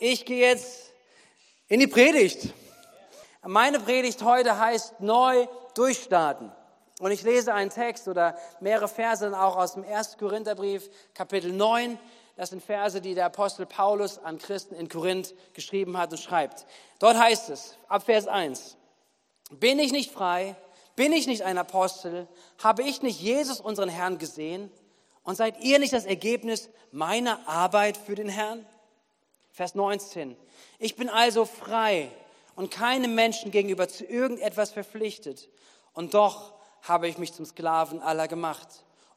ich 0.00 0.24
gehe 0.24 0.40
jetzt 0.40 0.92
in 1.68 1.80
die 1.80 1.86
Predigt. 1.86 2.52
Meine 3.42 3.80
Predigt 3.80 4.22
heute 4.22 4.58
heißt 4.58 5.00
neu 5.00 5.46
durchstarten. 5.74 6.52
Und 7.00 7.12
ich 7.12 7.22
lese 7.22 7.54
einen 7.54 7.70
Text 7.70 8.08
oder 8.08 8.36
mehrere 8.60 8.88
Verse 8.88 9.38
auch 9.38 9.56
aus 9.56 9.74
dem 9.74 9.84
1. 9.84 10.18
Korintherbrief, 10.18 10.90
Kapitel 11.14 11.52
9. 11.52 11.98
Das 12.36 12.50
sind 12.50 12.62
Verse, 12.62 13.00
die 13.00 13.14
der 13.14 13.26
Apostel 13.26 13.66
Paulus 13.66 14.18
an 14.18 14.38
Christen 14.38 14.74
in 14.74 14.88
Korinth 14.88 15.34
geschrieben 15.54 15.96
hat 15.96 16.10
und 16.10 16.18
schreibt. 16.18 16.66
Dort 16.98 17.18
heißt 17.18 17.50
es, 17.50 17.76
ab 17.88 18.04
Vers 18.04 18.26
1, 18.26 18.76
bin 19.50 19.78
ich 19.78 19.92
nicht 19.92 20.12
frei? 20.12 20.56
Bin 20.96 21.12
ich 21.12 21.28
nicht 21.28 21.42
ein 21.42 21.58
Apostel? 21.58 22.26
Habe 22.62 22.82
ich 22.82 23.02
nicht 23.02 23.20
Jesus, 23.20 23.60
unseren 23.60 23.88
Herrn, 23.88 24.18
gesehen? 24.18 24.70
Und 25.22 25.36
seid 25.36 25.60
ihr 25.60 25.78
nicht 25.78 25.92
das 25.92 26.06
Ergebnis 26.06 26.70
meiner 26.90 27.46
Arbeit 27.48 27.96
für 27.96 28.14
den 28.14 28.28
Herrn? 28.28 28.66
Vers 29.58 29.74
19. 29.74 30.36
Ich 30.78 30.94
bin 30.94 31.08
also 31.08 31.44
frei 31.44 32.12
und 32.54 32.70
keinem 32.70 33.16
Menschen 33.16 33.50
gegenüber 33.50 33.88
zu 33.88 34.04
irgendetwas 34.04 34.70
verpflichtet. 34.70 35.48
Und 35.94 36.14
doch 36.14 36.54
habe 36.82 37.08
ich 37.08 37.18
mich 37.18 37.32
zum 37.32 37.44
Sklaven 37.44 38.00
aller 38.00 38.28
gemacht, 38.28 38.68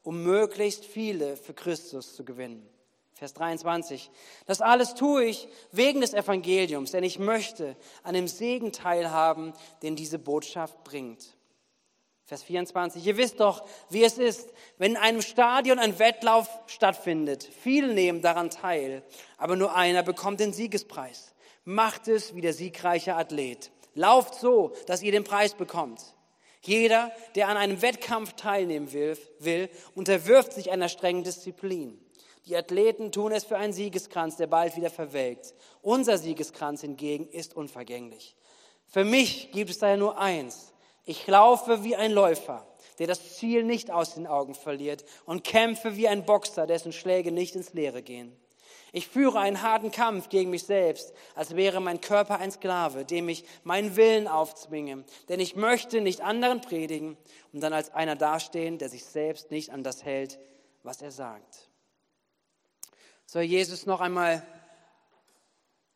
um 0.01 0.23
möglichst 0.23 0.83
viele 0.83 1.37
für 1.37 1.53
Christus 1.53 2.15
zu 2.15 2.25
gewinnen. 2.25 2.67
Vers 3.13 3.35
23. 3.35 4.09
Das 4.47 4.61
alles 4.61 4.95
tue 4.95 5.25
ich 5.25 5.47
wegen 5.71 6.01
des 6.01 6.15
Evangeliums, 6.15 6.89
denn 6.89 7.03
ich 7.03 7.19
möchte 7.19 7.77
an 8.01 8.15
dem 8.15 8.27
Segen 8.27 8.71
teilhaben, 8.71 9.53
den 9.83 9.95
diese 9.95 10.17
Botschaft 10.17 10.83
bringt. 10.83 11.23
Vers 12.31 12.43
24. 12.43 13.05
Ihr 13.05 13.17
wisst 13.17 13.41
doch, 13.41 13.65
wie 13.89 14.05
es 14.05 14.17
ist, 14.17 14.53
wenn 14.77 14.91
in 14.91 14.97
einem 14.97 15.21
Stadion 15.21 15.79
ein 15.79 15.99
Wettlauf 15.99 16.47
stattfindet. 16.65 17.43
Viele 17.43 17.93
nehmen 17.93 18.21
daran 18.21 18.49
teil, 18.49 19.03
aber 19.37 19.57
nur 19.57 19.75
einer 19.75 20.01
bekommt 20.01 20.39
den 20.39 20.53
Siegespreis. 20.53 21.33
Macht 21.65 22.07
es 22.07 22.33
wie 22.33 22.39
der 22.39 22.53
siegreiche 22.53 23.15
Athlet. 23.15 23.69
Lauft 23.95 24.35
so, 24.35 24.71
dass 24.87 25.03
ihr 25.03 25.11
den 25.11 25.25
Preis 25.25 25.55
bekommt. 25.55 25.99
Jeder, 26.61 27.11
der 27.35 27.49
an 27.49 27.57
einem 27.57 27.81
Wettkampf 27.81 28.31
teilnehmen 28.37 28.93
will, 28.93 29.17
will, 29.39 29.69
unterwirft 29.93 30.53
sich 30.53 30.71
einer 30.71 30.87
strengen 30.87 31.25
Disziplin. 31.25 31.99
Die 32.45 32.55
Athleten 32.55 33.11
tun 33.11 33.33
es 33.33 33.43
für 33.43 33.57
einen 33.57 33.73
Siegeskranz, 33.73 34.37
der 34.37 34.47
bald 34.47 34.77
wieder 34.77 34.89
verwelkt. 34.89 35.53
Unser 35.81 36.17
Siegeskranz 36.17 36.79
hingegen 36.79 37.27
ist 37.27 37.57
unvergänglich. 37.57 38.37
Für 38.87 39.03
mich 39.03 39.51
gibt 39.51 39.69
es 39.69 39.79
daher 39.79 39.97
nur 39.97 40.17
eins 40.17 40.70
ich 41.11 41.27
laufe 41.27 41.83
wie 41.83 41.97
ein 41.97 42.13
Läufer, 42.13 42.65
der 42.97 43.05
das 43.05 43.35
Ziel 43.35 43.63
nicht 43.63 43.91
aus 43.91 44.15
den 44.15 44.27
Augen 44.27 44.55
verliert 44.55 45.03
und 45.25 45.43
kämpfe 45.43 45.97
wie 45.97 46.07
ein 46.07 46.25
Boxer, 46.25 46.65
dessen 46.65 46.93
Schläge 46.93 47.33
nicht 47.33 47.53
ins 47.53 47.73
Leere 47.73 48.01
gehen. 48.01 48.33
Ich 48.93 49.09
führe 49.09 49.39
einen 49.39 49.61
harten 49.61 49.91
Kampf 49.91 50.29
gegen 50.29 50.49
mich 50.49 50.63
selbst, 50.63 51.13
als 51.35 51.55
wäre 51.55 51.81
mein 51.81 51.99
Körper 51.99 52.39
ein 52.39 52.51
Sklave, 52.51 53.03
dem 53.03 53.27
ich 53.27 53.43
meinen 53.63 53.97
Willen 53.97 54.27
aufzwinge. 54.27 55.03
Denn 55.27 55.41
ich 55.41 55.57
möchte 55.57 55.99
nicht 55.99 56.21
anderen 56.21 56.61
predigen 56.61 57.17
und 57.51 57.61
dann 57.61 57.73
als 57.73 57.93
einer 57.93 58.15
dastehen, 58.15 58.77
der 58.77 58.87
sich 58.87 59.03
selbst 59.03 59.51
nicht 59.51 59.69
an 59.69 59.83
das 59.83 60.05
hält, 60.05 60.39
was 60.83 61.01
er 61.01 61.11
sagt. 61.11 61.69
Soll 63.25 63.43
Jesus 63.43 63.85
noch 63.85 63.99
einmal 63.99 64.45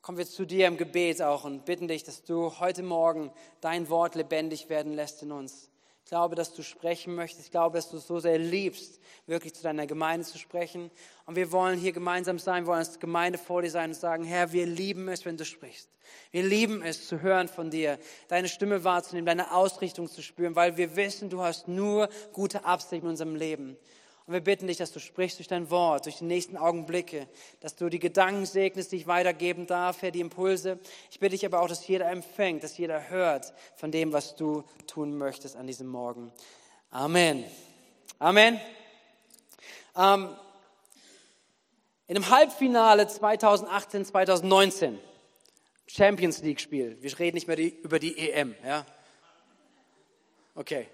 kommen 0.05 0.19
wir 0.19 0.27
zu 0.27 0.45
dir 0.45 0.67
im 0.67 0.77
Gebet 0.77 1.19
auch 1.23 1.45
und 1.45 1.65
bitten 1.65 1.87
dich, 1.87 2.03
dass 2.03 2.23
du 2.23 2.59
heute 2.59 2.83
Morgen 2.83 3.31
dein 3.59 3.89
Wort 3.89 4.13
lebendig 4.13 4.69
werden 4.69 4.93
lässt 4.93 5.23
in 5.23 5.31
uns. 5.31 5.71
Ich 6.03 6.09
glaube, 6.09 6.35
dass 6.35 6.53
du 6.53 6.61
sprechen 6.61 7.15
möchtest. 7.15 7.45
Ich 7.45 7.51
glaube, 7.51 7.79
dass 7.79 7.89
du 7.89 7.97
es 7.97 8.05
so 8.05 8.19
sehr 8.19 8.37
liebst, 8.37 8.99
wirklich 9.25 9.55
zu 9.55 9.63
deiner 9.63 9.87
Gemeinde 9.87 10.23
zu 10.23 10.37
sprechen. 10.37 10.91
Und 11.25 11.35
wir 11.35 11.51
wollen 11.51 11.79
hier 11.79 11.91
gemeinsam 11.91 12.37
sein, 12.37 12.67
wollen 12.67 12.77
als 12.77 12.99
Gemeinde 12.99 13.39
vor 13.39 13.63
dir 13.63 13.71
sein 13.71 13.89
und 13.89 13.95
sagen, 13.95 14.25
Herr, 14.25 14.51
wir 14.51 14.67
lieben 14.67 15.07
es, 15.07 15.25
wenn 15.25 15.37
du 15.37 15.43
sprichst. 15.43 15.89
Wir 16.29 16.43
lieben 16.43 16.83
es 16.83 17.07
zu 17.07 17.23
hören 17.23 17.47
von 17.47 17.71
dir, 17.71 17.97
deine 18.27 18.47
Stimme 18.47 18.83
wahrzunehmen, 18.83 19.25
deine 19.25 19.55
Ausrichtung 19.55 20.07
zu 20.07 20.21
spüren, 20.21 20.55
weil 20.55 20.77
wir 20.77 20.95
wissen, 20.95 21.31
du 21.31 21.41
hast 21.41 21.67
nur 21.67 22.09
gute 22.31 22.63
Absichten 22.63 23.07
in 23.07 23.09
unserem 23.09 23.35
Leben. 23.35 23.75
Und 24.27 24.33
wir 24.33 24.41
bitten 24.41 24.65
dich, 24.65 24.77
dass 24.77 24.91
du 24.91 24.99
sprichst 24.99 25.37
durch 25.37 25.47
dein 25.47 25.69
Wort, 25.69 26.05
durch 26.05 26.17
die 26.17 26.23
nächsten 26.23 26.57
Augenblicke, 26.57 27.27
dass 27.59 27.75
du 27.75 27.89
die 27.89 27.99
Gedanken 27.99 28.47
segnest, 28.47 28.91
die 28.91 28.95
ich 28.95 29.07
weitergeben 29.07 29.67
darf, 29.67 30.01
Herr, 30.01 30.09
die 30.09 30.19
Impulse. 30.19 30.79
Ich 31.11 31.19
bitte 31.19 31.31
dich 31.31 31.45
aber 31.45 31.61
auch, 31.61 31.67
dass 31.67 31.87
jeder 31.87 32.09
empfängt, 32.09 32.63
dass 32.63 32.75
jeder 32.77 33.09
hört 33.09 33.53
von 33.75 33.91
dem, 33.91 34.13
was 34.13 34.35
du 34.35 34.63
tun 34.87 35.15
möchtest 35.15 35.55
an 35.55 35.67
diesem 35.67 35.87
Morgen. 35.87 36.31
Amen. 36.89 37.43
Amen. 38.17 38.59
Ähm, 39.95 40.29
in 42.07 42.15
dem 42.15 42.29
Halbfinale 42.29 43.07
2018, 43.07 44.05
2019, 44.05 44.99
Champions 45.87 46.41
League 46.41 46.59
Spiel. 46.59 46.97
Wir 46.99 47.19
reden 47.19 47.35
nicht 47.35 47.47
mehr 47.47 47.57
die, 47.57 47.69
über 47.83 47.99
die 47.99 48.17
EM, 48.17 48.55
ja? 48.65 48.85
Okay. 50.55 50.87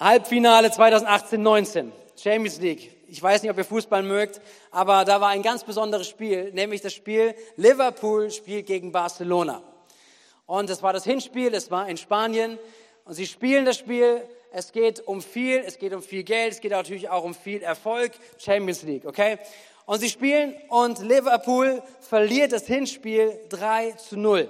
Halbfinale 0.00 0.68
2018-19, 0.68 1.90
Champions 2.16 2.58
League. 2.58 2.90
Ich 3.06 3.22
weiß 3.22 3.42
nicht, 3.42 3.50
ob 3.50 3.58
ihr 3.58 3.66
Fußball 3.66 4.02
mögt, 4.02 4.40
aber 4.70 5.04
da 5.04 5.20
war 5.20 5.28
ein 5.28 5.42
ganz 5.42 5.62
besonderes 5.62 6.08
Spiel, 6.08 6.50
nämlich 6.54 6.80
das 6.80 6.94
Spiel 6.94 7.34
Liverpool 7.56 8.30
spielt 8.30 8.64
gegen 8.64 8.92
Barcelona. 8.92 9.62
Und 10.46 10.70
das 10.70 10.82
war 10.82 10.94
das 10.94 11.04
Hinspiel, 11.04 11.52
es 11.52 11.70
war 11.70 11.86
in 11.86 11.98
Spanien 11.98 12.58
und 13.04 13.12
sie 13.12 13.26
spielen 13.26 13.66
das 13.66 13.76
Spiel. 13.76 14.22
Es 14.52 14.72
geht 14.72 15.06
um 15.06 15.20
viel, 15.20 15.62
es 15.66 15.78
geht 15.78 15.92
um 15.92 16.02
viel 16.02 16.22
Geld, 16.22 16.54
es 16.54 16.60
geht 16.62 16.70
natürlich 16.72 17.10
auch 17.10 17.22
um 17.22 17.34
viel 17.34 17.60
Erfolg, 17.60 18.12
Champions 18.38 18.82
League, 18.84 19.04
okay? 19.04 19.36
Und 19.84 20.00
sie 20.00 20.08
spielen 20.08 20.54
und 20.70 21.00
Liverpool 21.00 21.82
verliert 22.00 22.52
das 22.52 22.66
Hinspiel 22.66 23.38
3 23.50 23.92
zu 23.92 24.16
0. 24.16 24.48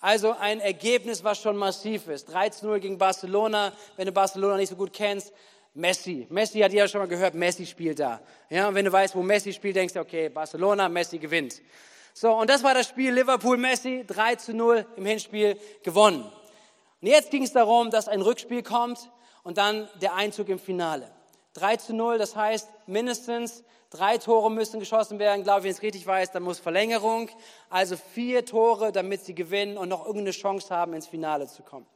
Also 0.00 0.34
ein 0.38 0.60
Ergebnis, 0.60 1.22
was 1.22 1.42
schon 1.42 1.58
massiv 1.58 2.08
ist. 2.08 2.30
13-0 2.30 2.78
gegen 2.78 2.96
Barcelona. 2.96 3.72
Wenn 3.96 4.06
du 4.06 4.12
Barcelona 4.12 4.56
nicht 4.56 4.70
so 4.70 4.76
gut 4.76 4.94
kennst, 4.94 5.30
Messi. 5.74 6.26
Messi 6.30 6.60
hat 6.60 6.72
ja 6.72 6.88
schon 6.88 7.02
mal 7.02 7.06
gehört, 7.06 7.34
Messi 7.34 7.66
spielt 7.66 8.00
da. 8.00 8.20
Ja, 8.48 8.68
und 8.68 8.74
wenn 8.74 8.86
du 8.86 8.92
weißt, 8.92 9.14
wo 9.14 9.22
Messi 9.22 9.52
spielt, 9.52 9.76
denkst 9.76 9.92
du, 9.92 10.00
okay, 10.00 10.30
Barcelona, 10.30 10.88
Messi 10.88 11.18
gewinnt. 11.18 11.60
So, 12.14 12.32
und 12.32 12.48
das 12.48 12.62
war 12.62 12.72
das 12.72 12.88
Spiel 12.88 13.12
Liverpool-Messi, 13.12 14.04
3 14.06 14.36
zu 14.36 14.54
0 14.54 14.86
im 14.96 15.04
Hinspiel 15.04 15.58
gewonnen. 15.82 16.24
Und 17.00 17.06
jetzt 17.06 17.30
ging 17.30 17.42
es 17.42 17.52
darum, 17.52 17.90
dass 17.90 18.08
ein 18.08 18.22
Rückspiel 18.22 18.62
kommt 18.62 19.10
und 19.42 19.58
dann 19.58 19.86
der 20.00 20.14
Einzug 20.14 20.48
im 20.48 20.58
Finale. 20.58 21.10
3 21.54 21.76
zu 21.76 21.94
0, 21.94 22.16
das 22.16 22.34
heißt 22.34 22.68
mindestens 22.86 23.64
Drei 23.90 24.18
Tore 24.18 24.52
müssen 24.52 24.78
geschossen 24.78 25.18
werden, 25.18 25.42
glaube 25.42 25.60
ich, 25.60 25.64
wenn 25.64 25.70
ich 25.72 25.76
es 25.78 25.82
richtig 25.82 26.06
weiß, 26.06 26.30
dann 26.30 26.44
muss 26.44 26.60
Verlängerung. 26.60 27.28
Also 27.70 27.96
vier 27.96 28.46
Tore, 28.46 28.92
damit 28.92 29.24
sie 29.24 29.34
gewinnen 29.34 29.76
und 29.76 29.88
noch 29.88 30.06
irgendeine 30.06 30.30
Chance 30.30 30.72
haben, 30.72 30.94
ins 30.94 31.08
Finale 31.08 31.48
zu 31.48 31.64
kommen. 31.64 31.86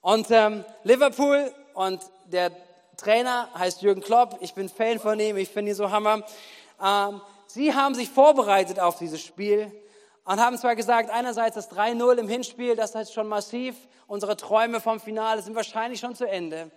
Und 0.00 0.30
ähm, 0.30 0.64
Liverpool 0.84 1.52
und 1.74 2.00
der 2.26 2.52
Trainer 2.96 3.48
heißt 3.58 3.82
Jürgen 3.82 4.02
Klopp. 4.02 4.36
Ich 4.40 4.54
bin 4.54 4.68
Fan 4.68 5.00
von 5.00 5.18
ihm, 5.18 5.36
ich 5.36 5.48
finde 5.48 5.72
ihn 5.72 5.74
so 5.74 5.90
Hammer. 5.90 6.22
Ähm, 6.80 7.20
sie 7.48 7.74
haben 7.74 7.96
sich 7.96 8.08
vorbereitet 8.08 8.78
auf 8.78 8.96
dieses 8.96 9.20
Spiel 9.20 9.72
und 10.24 10.40
haben 10.40 10.56
zwar 10.58 10.76
gesagt, 10.76 11.10
einerseits 11.10 11.56
das 11.56 11.72
3-0 11.72 12.18
im 12.18 12.28
Hinspiel, 12.28 12.76
das 12.76 12.94
ist 12.94 13.12
schon 13.12 13.26
massiv. 13.26 13.74
Unsere 14.06 14.36
Träume 14.36 14.80
vom 14.80 15.00
Finale 15.00 15.42
sind 15.42 15.56
wahrscheinlich 15.56 15.98
schon 15.98 16.14
zu 16.14 16.28
Ende. 16.28 16.70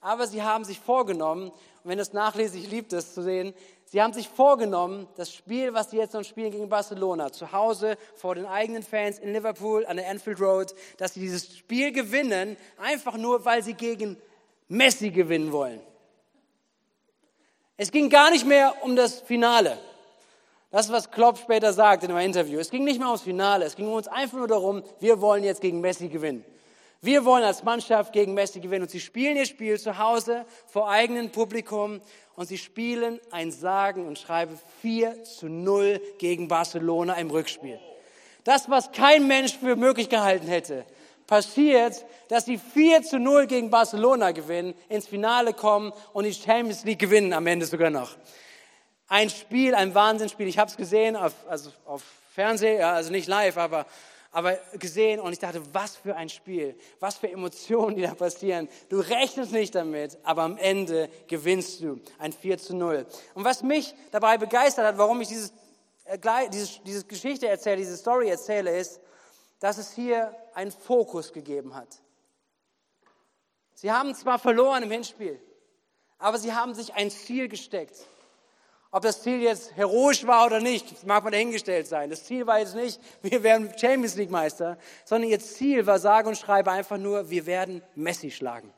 Aber 0.00 0.28
sie 0.28 0.42
haben 0.42 0.64
sich 0.64 0.78
vorgenommen, 0.78 1.50
wenn 1.84 1.98
es 1.98 2.12
nachlese, 2.12 2.58
ich 2.58 2.70
liebe 2.70 2.88
das 2.88 3.14
zu 3.14 3.22
sehen, 3.22 3.54
sie 3.84 4.02
haben 4.02 4.14
sich 4.14 4.28
vorgenommen, 4.28 5.06
das 5.16 5.32
Spiel, 5.32 5.74
was 5.74 5.90
sie 5.90 5.98
jetzt 5.98 6.14
noch 6.14 6.24
spielen 6.24 6.50
gegen 6.50 6.68
Barcelona, 6.68 7.30
zu 7.30 7.52
Hause 7.52 7.96
vor 8.16 8.34
den 8.34 8.46
eigenen 8.46 8.82
Fans 8.82 9.18
in 9.18 9.32
Liverpool 9.32 9.84
an 9.86 9.98
der 9.98 10.10
Anfield 10.10 10.40
Road, 10.40 10.74
dass 10.96 11.14
sie 11.14 11.20
dieses 11.20 11.56
Spiel 11.56 11.92
gewinnen, 11.92 12.56
einfach 12.78 13.16
nur, 13.16 13.44
weil 13.44 13.62
sie 13.62 13.74
gegen 13.74 14.16
Messi 14.68 15.10
gewinnen 15.10 15.52
wollen. 15.52 15.80
Es 17.76 17.90
ging 17.90 18.08
gar 18.08 18.30
nicht 18.30 18.46
mehr 18.46 18.74
um 18.82 18.96
das 18.96 19.20
Finale. 19.20 19.78
Das 20.70 20.90
was 20.90 21.10
Klopp 21.10 21.38
später 21.38 21.72
sagt 21.72 22.02
in 22.02 22.10
einem 22.10 22.26
Interview. 22.26 22.58
Es 22.58 22.70
ging 22.70 22.84
nicht 22.84 22.98
mehr 22.98 23.08
ums 23.08 23.22
Finale. 23.22 23.64
Es 23.64 23.76
ging 23.76 23.92
uns 23.92 24.08
einfach 24.08 24.38
nur 24.38 24.48
darum, 24.48 24.82
wir 25.00 25.20
wollen 25.20 25.44
jetzt 25.44 25.60
gegen 25.60 25.80
Messi 25.80 26.08
gewinnen. 26.08 26.44
Wir 27.04 27.26
wollen 27.26 27.44
als 27.44 27.62
Mannschaft 27.62 28.14
gegen 28.14 28.32
Messi 28.32 28.60
gewinnen 28.60 28.84
und 28.84 28.90
sie 28.90 28.98
spielen 28.98 29.36
ihr 29.36 29.44
Spiel 29.44 29.78
zu 29.78 29.98
Hause 29.98 30.46
vor 30.66 30.88
eigenem 30.88 31.28
Publikum 31.28 32.00
und 32.34 32.46
sie 32.46 32.56
spielen 32.56 33.20
ein 33.30 33.52
Sagen 33.52 34.06
und 34.06 34.18
schreiben 34.18 34.58
4 34.80 35.22
zu 35.22 35.50
0 35.50 36.00
gegen 36.16 36.48
Barcelona 36.48 37.12
im 37.16 37.30
Rückspiel. 37.30 37.78
Das, 38.44 38.70
was 38.70 38.90
kein 38.90 39.26
Mensch 39.26 39.54
für 39.58 39.76
möglich 39.76 40.08
gehalten 40.08 40.46
hätte, 40.46 40.86
passiert, 41.26 42.06
dass 42.28 42.46
sie 42.46 42.56
4 42.56 43.02
zu 43.02 43.18
0 43.18 43.48
gegen 43.48 43.68
Barcelona 43.68 44.30
gewinnen, 44.30 44.72
ins 44.88 45.06
Finale 45.06 45.52
kommen 45.52 45.92
und 46.14 46.24
die 46.24 46.32
Champions 46.32 46.84
League 46.84 47.00
gewinnen 47.00 47.34
am 47.34 47.46
Ende 47.46 47.66
sogar 47.66 47.90
noch. 47.90 48.16
Ein 49.08 49.28
Spiel, 49.28 49.74
ein 49.74 49.94
Wahnsinnsspiel. 49.94 50.48
Ich 50.48 50.56
habe 50.56 50.70
es 50.70 50.76
gesehen 50.78 51.16
auf, 51.16 51.34
also 51.50 51.70
auf 51.84 52.02
Fernsehen, 52.32 52.82
also 52.82 53.10
nicht 53.10 53.28
live, 53.28 53.58
aber 53.58 53.84
aber 54.34 54.58
gesehen 54.78 55.20
und 55.20 55.32
ich 55.32 55.38
dachte, 55.38 55.62
was 55.72 55.96
für 55.96 56.16
ein 56.16 56.28
Spiel, 56.28 56.76
was 57.00 57.16
für 57.16 57.30
Emotionen, 57.30 57.96
die 57.96 58.02
da 58.02 58.14
passieren. 58.14 58.68
Du 58.88 58.98
rechnest 58.98 59.52
nicht 59.52 59.74
damit, 59.74 60.18
aber 60.24 60.42
am 60.42 60.58
Ende 60.58 61.08
gewinnst 61.28 61.80
du 61.80 62.00
ein 62.18 62.32
4 62.32 62.58
zu 62.58 62.76
0. 62.76 63.06
Und 63.34 63.44
was 63.44 63.62
mich 63.62 63.94
dabei 64.10 64.36
begeistert 64.36 64.84
hat, 64.84 64.98
warum 64.98 65.20
ich 65.20 65.28
dieses 65.28 65.52
äh, 66.04 66.48
diese, 66.50 66.80
diese 66.80 67.04
Geschichte 67.04 67.48
erzähle, 67.48 67.76
diese 67.78 67.96
Story 67.96 68.28
erzähle, 68.28 68.76
ist, 68.76 69.00
dass 69.60 69.78
es 69.78 69.92
hier 69.92 70.34
einen 70.52 70.72
Fokus 70.72 71.32
gegeben 71.32 71.74
hat. 71.74 71.88
Sie 73.74 73.90
haben 73.90 74.14
zwar 74.14 74.38
verloren 74.38 74.82
im 74.82 74.90
Hinspiel, 74.90 75.40
aber 76.18 76.38
sie 76.38 76.52
haben 76.52 76.74
sich 76.74 76.94
ein 76.94 77.10
Ziel 77.10 77.48
gesteckt. 77.48 78.06
Ob 78.94 79.02
das 79.02 79.22
Ziel 79.22 79.42
jetzt 79.42 79.74
heroisch 79.74 80.24
war 80.24 80.46
oder 80.46 80.60
nicht, 80.60 81.04
mag 81.04 81.24
man 81.24 81.32
dahingestellt 81.32 81.88
sein. 81.88 82.10
Das 82.10 82.22
Ziel 82.26 82.46
war 82.46 82.60
jetzt 82.60 82.76
nicht, 82.76 83.00
wir 83.22 83.42
werden 83.42 83.72
Champions 83.76 84.14
League 84.14 84.30
Meister, 84.30 84.78
sondern 85.04 85.30
ihr 85.30 85.40
Ziel 85.40 85.84
war 85.84 85.98
sage 85.98 86.28
und 86.28 86.38
schreibe 86.38 86.70
einfach 86.70 86.96
nur, 86.96 87.28
wir 87.28 87.44
werden 87.44 87.82
Messi 87.96 88.30
schlagen. 88.30 88.72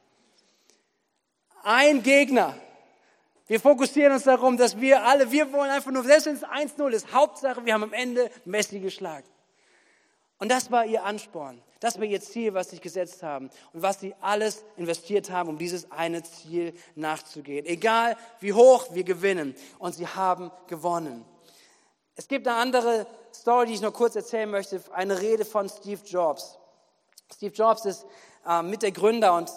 Ein 1.63 2.03
Gegner. 2.03 2.57
Wir 3.47 3.61
fokussieren 3.61 4.15
uns 4.15 4.23
darum, 4.23 4.57
dass 4.57 4.81
wir 4.81 5.05
alle, 5.05 5.31
wir 5.33 5.53
wollen 5.53 5.71
einfach 5.71 5.91
nur, 5.91 6.03
selbst 6.03 6.25
wenn 6.25 6.37
es 6.37 6.45
1-0 6.45 6.89
ist, 6.93 7.13
Hauptsache, 7.13 7.67
wir 7.67 7.75
haben 7.75 7.83
am 7.83 7.93
Ende 7.93 8.31
Messi 8.47 8.81
geschlagen. 8.81 9.29
Und 10.39 10.51
das 10.51 10.71
war 10.71 10.87
ihr 10.87 11.05
Ansporn. 11.05 11.61
Das 11.81 11.99
war 11.99 12.05
ihr 12.05 12.21
Ziel, 12.21 12.55
was 12.55 12.71
sie 12.71 12.79
gesetzt 12.79 13.23
haben 13.23 13.51
und 13.73 13.83
was 13.83 14.01
sie 14.01 14.15
alles 14.21 14.65
investiert 14.77 15.31
haben, 15.31 15.51
um 15.51 15.59
dieses 15.59 15.91
eine 15.91 16.23
Ziel 16.23 16.73
nachzugehen. 16.95 17.67
Egal 17.67 18.17
wie 18.41 18.53
hoch 18.53 18.87
wir 18.93 19.05
gewinnen. 19.05 19.55
Und 19.79 19.95
sie 19.95 20.07
haben 20.07 20.51
gewonnen. 20.69 21.25
Es 22.15 22.29
gibt 22.29 22.49
eine 22.49 22.57
andere 22.57 23.07
Story, 23.35 23.67
die 23.67 23.75
ich 23.75 23.83
noch 23.83 23.93
kurz 23.93 24.17
erzählen 24.17 24.51
möchte. 24.51 24.81
Eine 24.93 25.21
Rede 25.21 25.45
von 25.45 25.69
Steve 25.69 26.01
Jobs. 26.05 26.59
Steve 27.35 27.55
Jobs 27.55 27.85
ist 27.85 28.07
äh, 28.47 28.63
mit 28.63 28.83
der 28.83 28.93
Gründer 28.93 29.37
und 29.37 29.51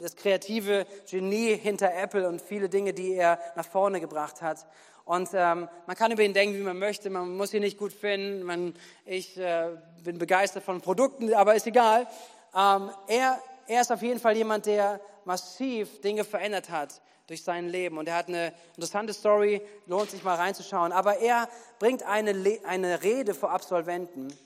das 0.00 0.16
kreative 0.16 0.86
Genie 1.10 1.56
hinter 1.56 1.92
Apple 1.94 2.28
und 2.28 2.40
viele 2.40 2.68
Dinge, 2.68 2.94
die 2.94 3.14
er 3.14 3.38
nach 3.54 3.66
vorne 3.66 4.00
gebracht 4.00 4.40
hat. 4.40 4.66
Und 5.06 5.28
ähm, 5.34 5.68
man 5.86 5.96
kann 5.96 6.10
über 6.10 6.22
ihn 6.22 6.34
denken, 6.34 6.58
wie 6.58 6.62
man 6.62 6.80
möchte. 6.80 7.10
Man 7.10 7.36
muss 7.36 7.54
ihn 7.54 7.62
nicht 7.62 7.78
gut 7.78 7.92
finden. 7.92 8.42
Man, 8.42 8.74
ich 9.04 9.38
äh, 9.38 9.68
bin 10.02 10.18
begeistert 10.18 10.64
von 10.64 10.80
Produkten, 10.80 11.32
aber 11.32 11.54
ist 11.54 11.68
egal. 11.68 12.08
Ähm, 12.52 12.90
er, 13.06 13.38
er 13.68 13.80
ist 13.80 13.92
auf 13.92 14.02
jeden 14.02 14.18
Fall 14.18 14.36
jemand, 14.36 14.66
der 14.66 15.00
massiv 15.24 16.00
Dinge 16.00 16.24
verändert 16.24 16.70
hat 16.70 17.00
durch 17.28 17.44
sein 17.44 17.68
Leben. 17.68 17.98
Und 17.98 18.08
er 18.08 18.16
hat 18.16 18.26
eine 18.26 18.52
interessante 18.70 19.14
Story, 19.14 19.62
lohnt 19.86 20.10
sich 20.10 20.24
mal 20.24 20.34
reinzuschauen. 20.34 20.90
Aber 20.90 21.18
er 21.18 21.48
bringt 21.78 22.02
eine, 22.02 22.58
eine 22.66 23.04
Rede 23.04 23.32
vor 23.32 23.52
Absolventen. 23.52 24.36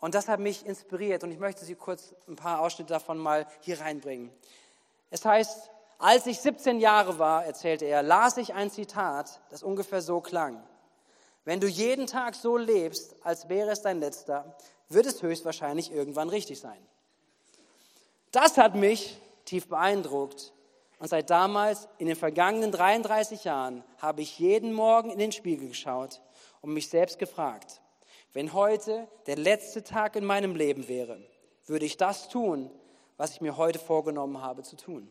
Und 0.00 0.14
das 0.14 0.28
hat 0.28 0.40
mich 0.40 0.64
inspiriert. 0.64 1.24
Und 1.24 1.30
ich 1.30 1.38
möchte 1.38 1.66
Sie 1.66 1.74
kurz 1.74 2.14
ein 2.26 2.36
paar 2.36 2.60
Ausschnitte 2.60 2.94
davon 2.94 3.18
mal 3.18 3.46
hier 3.60 3.82
reinbringen. 3.82 4.30
Es 5.10 5.26
heißt, 5.26 5.70
als 5.98 6.26
ich 6.26 6.40
17 6.40 6.78
Jahre 6.80 7.18
war, 7.18 7.44
erzählte 7.44 7.86
er, 7.86 8.02
las 8.02 8.36
ich 8.36 8.54
ein 8.54 8.70
Zitat, 8.70 9.40
das 9.50 9.62
ungefähr 9.62 10.02
so 10.02 10.20
klang. 10.20 10.62
Wenn 11.44 11.60
du 11.60 11.66
jeden 11.66 12.06
Tag 12.06 12.34
so 12.34 12.56
lebst, 12.56 13.14
als 13.22 13.48
wäre 13.48 13.70
es 13.70 13.80
dein 13.80 14.00
letzter, 14.00 14.56
wird 14.88 15.06
es 15.06 15.22
höchstwahrscheinlich 15.22 15.92
irgendwann 15.92 16.28
richtig 16.28 16.60
sein. 16.60 16.78
Das 18.32 18.58
hat 18.58 18.74
mich 18.74 19.18
tief 19.44 19.68
beeindruckt. 19.68 20.52
Und 20.98 21.08
seit 21.08 21.30
damals, 21.30 21.88
in 21.98 22.06
den 22.06 22.16
vergangenen 22.16 22.72
33 22.72 23.44
Jahren, 23.44 23.84
habe 23.98 24.22
ich 24.22 24.38
jeden 24.38 24.72
Morgen 24.72 25.10
in 25.10 25.18
den 25.18 25.32
Spiegel 25.32 25.68
geschaut 25.68 26.20
und 26.62 26.72
mich 26.72 26.88
selbst 26.88 27.18
gefragt, 27.18 27.80
wenn 28.32 28.52
heute 28.52 29.06
der 29.26 29.36
letzte 29.36 29.82
Tag 29.82 30.16
in 30.16 30.24
meinem 30.24 30.56
Leben 30.56 30.88
wäre, 30.88 31.18
würde 31.66 31.86
ich 31.86 31.96
das 31.96 32.28
tun, 32.28 32.70
was 33.16 33.32
ich 33.32 33.40
mir 33.40 33.56
heute 33.56 33.78
vorgenommen 33.78 34.42
habe 34.42 34.62
zu 34.62 34.76
tun. 34.76 35.10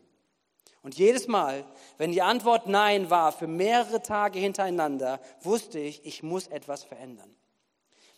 Und 0.85 0.95
jedes 0.99 1.27
Mal, 1.27 1.65
wenn 1.97 2.11
die 2.11 2.21
Antwort 2.21 2.67
Nein 2.67 3.09
war, 3.09 3.31
für 3.31 3.47
mehrere 3.47 4.03
Tage 4.03 4.37
hintereinander, 4.37 5.19
wusste 5.41 5.79
ich, 5.79 6.05
ich 6.05 6.21
muss 6.21 6.45
etwas 6.45 6.83
verändern. 6.83 7.35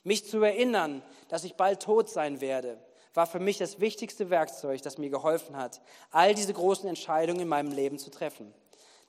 Mich 0.03 0.27
zu 0.27 0.43
erinnern, 0.43 1.01
dass 1.29 1.45
ich 1.45 1.55
bald 1.55 1.81
tot 1.81 2.09
sein 2.09 2.41
werde, 2.41 2.77
war 3.13 3.25
für 3.25 3.39
mich 3.39 3.57
das 3.57 3.79
wichtigste 3.79 4.29
Werkzeug, 4.29 4.81
das 4.81 4.97
mir 4.97 5.09
geholfen 5.09 5.55
hat, 5.55 5.79
all 6.11 6.35
diese 6.35 6.53
großen 6.53 6.89
Entscheidungen 6.89 7.39
in 7.39 7.47
meinem 7.47 7.71
Leben 7.71 7.99
zu 7.99 8.11
treffen. 8.11 8.53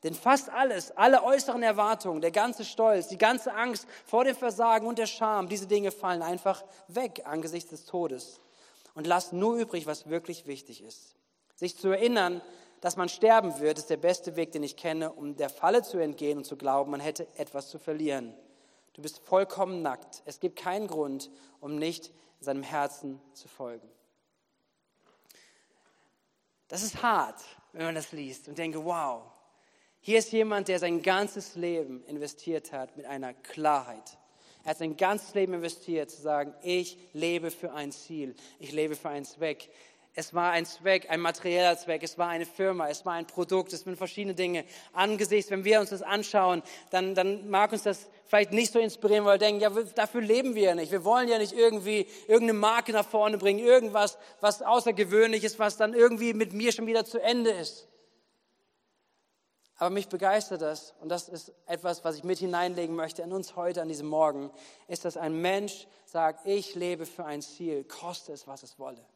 Denn 0.05 0.15
fast 0.15 0.51
alles, 0.51 0.97
alle 0.97 1.25
äußeren 1.25 1.65
Erwartungen, 1.65 2.21
der 2.21 2.31
ganze 2.31 2.65
Stolz, 2.65 3.09
die 3.09 3.19
ganze 3.19 3.55
Angst 3.55 3.89
vor 4.07 4.23
dem 4.23 4.37
Versagen 4.37 4.87
und 4.87 5.01
der 5.01 5.07
Scham, 5.07 5.49
diese 5.49 5.67
Dinge 5.67 5.91
fallen 5.91 6.23
einfach 6.23 6.63
weg 6.87 7.23
angesichts 7.25 7.71
des 7.71 7.87
Todes 7.87 8.39
und 8.95 9.09
lassen 9.09 9.41
nur 9.41 9.57
übrig, 9.57 9.89
was 9.89 10.09
wirklich 10.09 10.47
wichtig 10.47 10.81
ist. 10.81 11.17
Sich 11.57 11.77
zu 11.77 11.89
erinnern, 11.89 12.41
dass 12.81 12.97
man 12.97 13.09
sterben 13.09 13.59
wird, 13.61 13.79
ist 13.79 13.91
der 13.91 13.97
beste 13.97 14.37
Weg, 14.37 14.53
den 14.53 14.63
ich 14.63 14.77
kenne, 14.77 15.13
um 15.13 15.37
der 15.37 15.51
Falle 15.51 15.83
zu 15.83 15.99
entgehen 15.99 16.39
und 16.39 16.45
zu 16.45 16.57
glauben, 16.57 16.91
man 16.91 17.01
hätte 17.01 17.27
etwas 17.37 17.69
zu 17.69 17.79
verlieren. 17.79 18.35
Du 18.95 19.03
bist 19.03 19.19
vollkommen 19.21 19.83
nackt. 19.83 20.23
Es 20.25 20.41
gibt 20.41 20.59
keinen 20.59 20.87
Grund, 20.87 21.31
um 21.61 21.77
nicht 21.77 22.13
seinem 22.41 22.63
Herzen 22.63 23.21
zu 23.33 23.49
folgen. 23.49 23.89
Das 26.69 26.83
ist 26.83 27.03
hart, 27.03 27.41
wenn 27.73 27.87
man 27.87 27.95
das 27.95 28.13
liest 28.13 28.49
und 28.49 28.59
denke, 28.59 28.85
wow, 28.85 29.23
hier 30.01 30.19
ist 30.19 30.33
jemand, 30.33 30.69
der 30.69 30.79
sein 30.79 31.03
ganzes 31.03 31.55
Leben 31.55 32.05
investiert 32.05 32.73
hat 32.73 32.97
mit 32.97 33.07
einer 33.07 33.35
Klarheit. 33.35 34.19
Er 34.65 34.71
hat 34.71 34.79
sein 34.79 34.97
ganzes 34.97 35.35
Leben 35.35 35.55
investiert, 35.55 36.11
zu 36.11 36.21
sagen, 36.21 36.55
ich 36.63 36.99
lebe 37.13 37.51
für 37.51 37.73
ein 37.73 37.91
Ziel, 37.91 38.35
ich 38.59 38.73
lebe 38.73 38.97
für 38.97 39.09
einen 39.09 39.25
Zweck. 39.25 39.71
Es 40.19 40.35
war 40.35 40.51
ein 40.51 40.67
Zweck, 40.67 41.09
ein 41.11 41.21
materieller 41.21 41.79
Zweck, 41.79 42.03
es 42.03 42.19
war 42.19 42.27
eine 42.27 42.45
Firma, 42.45 42.89
es 42.89 43.07
war 43.07 43.13
ein 43.13 43.29
Produkt, 43.29 43.73
es 43.73 43.83
sind 43.83 43.97
verschiedene 43.97 44.35
Dinge. 44.35 44.65
Angesichts, 44.93 45.49
wenn 45.53 45.65
wir 45.65 45.79
uns 45.79 45.91
das 45.91 46.03
anschauen, 46.03 46.65
dann, 46.91 47.15
dann 47.15 47.49
mag 47.49 47.71
uns 47.71 47.85
das 47.85 48.09
vielleicht 48.27 48.53
nicht 48.53 48.73
so 48.73 48.81
inspirieren, 48.81 49.25
weil 49.25 49.35
wir 49.35 49.39
denken, 49.39 49.61
ja, 49.61 49.71
dafür 49.95 50.21
leben 50.21 50.57
wir 50.57 50.63
ja 50.63 50.75
nicht. 50.75 50.91
Wir 50.91 51.05
wollen 51.05 51.29
ja 51.29 51.39
nicht 51.39 51.53
irgendwie 51.53 52.09
irgendeine 52.27 52.55
Marke 52.55 52.91
nach 52.91 53.07
vorne 53.07 53.39
bringen, 53.39 53.61
irgendwas, 53.61 54.19
was 54.41 54.61
außergewöhnlich 54.61 55.45
ist, 55.45 55.61
was 55.61 55.77
dann 55.77 55.95
irgendwie 55.95 56.35
mit 56.35 56.53
mir 56.53 56.73
schon 56.73 56.89
wieder 56.89 57.05
zu 57.05 57.23
Ende 57.23 57.51
ist. 57.51 57.87
Aber 59.77 59.91
mich 59.91 60.09
begeistert 60.09 60.63
das, 60.63 60.95
und 61.01 61.11
das 61.11 61.29
ist 61.29 61.53
etwas, 61.67 62.03
was 62.05 62.17
ich 62.17 62.25
mit 62.25 62.41
hineinlegen 62.41 62.97
möchte 62.97 63.23
in 63.23 63.33
uns 63.33 63.55
heute, 63.55 63.83
an 63.83 63.89
diesem 63.89 64.09
Morgen, 64.09 64.51
ist, 64.89 65.05
dass 65.05 65.17
ein 65.17 65.41
Mensch 65.41 65.87
sagt, 66.07 66.45
ich 66.45 66.75
lebe 66.75 67.07
für 67.07 67.25
ein 67.25 67.41
Ziel, 67.41 67.85
koste 67.85 68.33
es, 68.33 68.49
was 68.49 68.65
es 68.65 68.81
wolle 68.81 69.07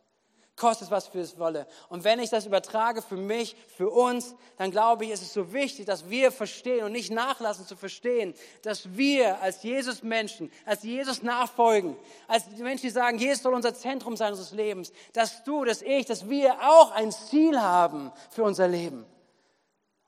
kostet 0.57 0.91
was 0.91 1.09
für 1.09 1.21
es 1.21 1.39
wolle. 1.39 1.67
Und 1.89 2.05
wenn 2.05 2.21
ich 2.21 2.31
das 2.31 2.47
übertrage 2.47 3.03
für 3.03 3.17
mich, 3.17 3.57
für 3.77 3.89
uns, 3.89 4.35
dann 4.59 4.71
glaube 4.71 5.05
ich, 5.05 5.11
ist 5.11 5.23
es 5.23 5.33
so 5.33 5.53
wichtig, 5.53 5.87
dass 5.87 6.11
wir 6.11 6.31
verstehen 6.31 6.85
und 6.85 6.93
nicht 6.93 7.11
nachlassen 7.11 7.67
zu 7.67 7.75
verstehen, 7.75 8.35
dass 8.63 8.97
wir 8.97 9.41
als 9.41 9.63
Jesus 9.63 10.03
Menschen, 10.03 10.53
als 10.67 10.83
Jesus 10.83 11.23
nachfolgen, 11.23 11.97
als 12.29 12.45
die 12.49 12.63
Menschen, 12.63 12.83
die 12.83 12.91
sagen, 12.91 13.19
Jesus 13.19 13.43
soll 13.43 13.55
unser 13.55 13.75
Zentrum 13.75 14.17
sein 14.17 14.33
unseres 14.33 14.53
Lebens, 14.53 14.93
dass 15.15 15.43
du, 15.45 15.65
dass 15.65 15.83
ich, 15.83 16.07
dass 16.07 16.29
wir 16.29 16.55
auch 16.61 16.93
ein 16.93 17.13
Ziel 17.13 17.61
haben 17.61 18.13
für 18.31 18.45
unser 18.45 18.69
Leben. 18.69 19.07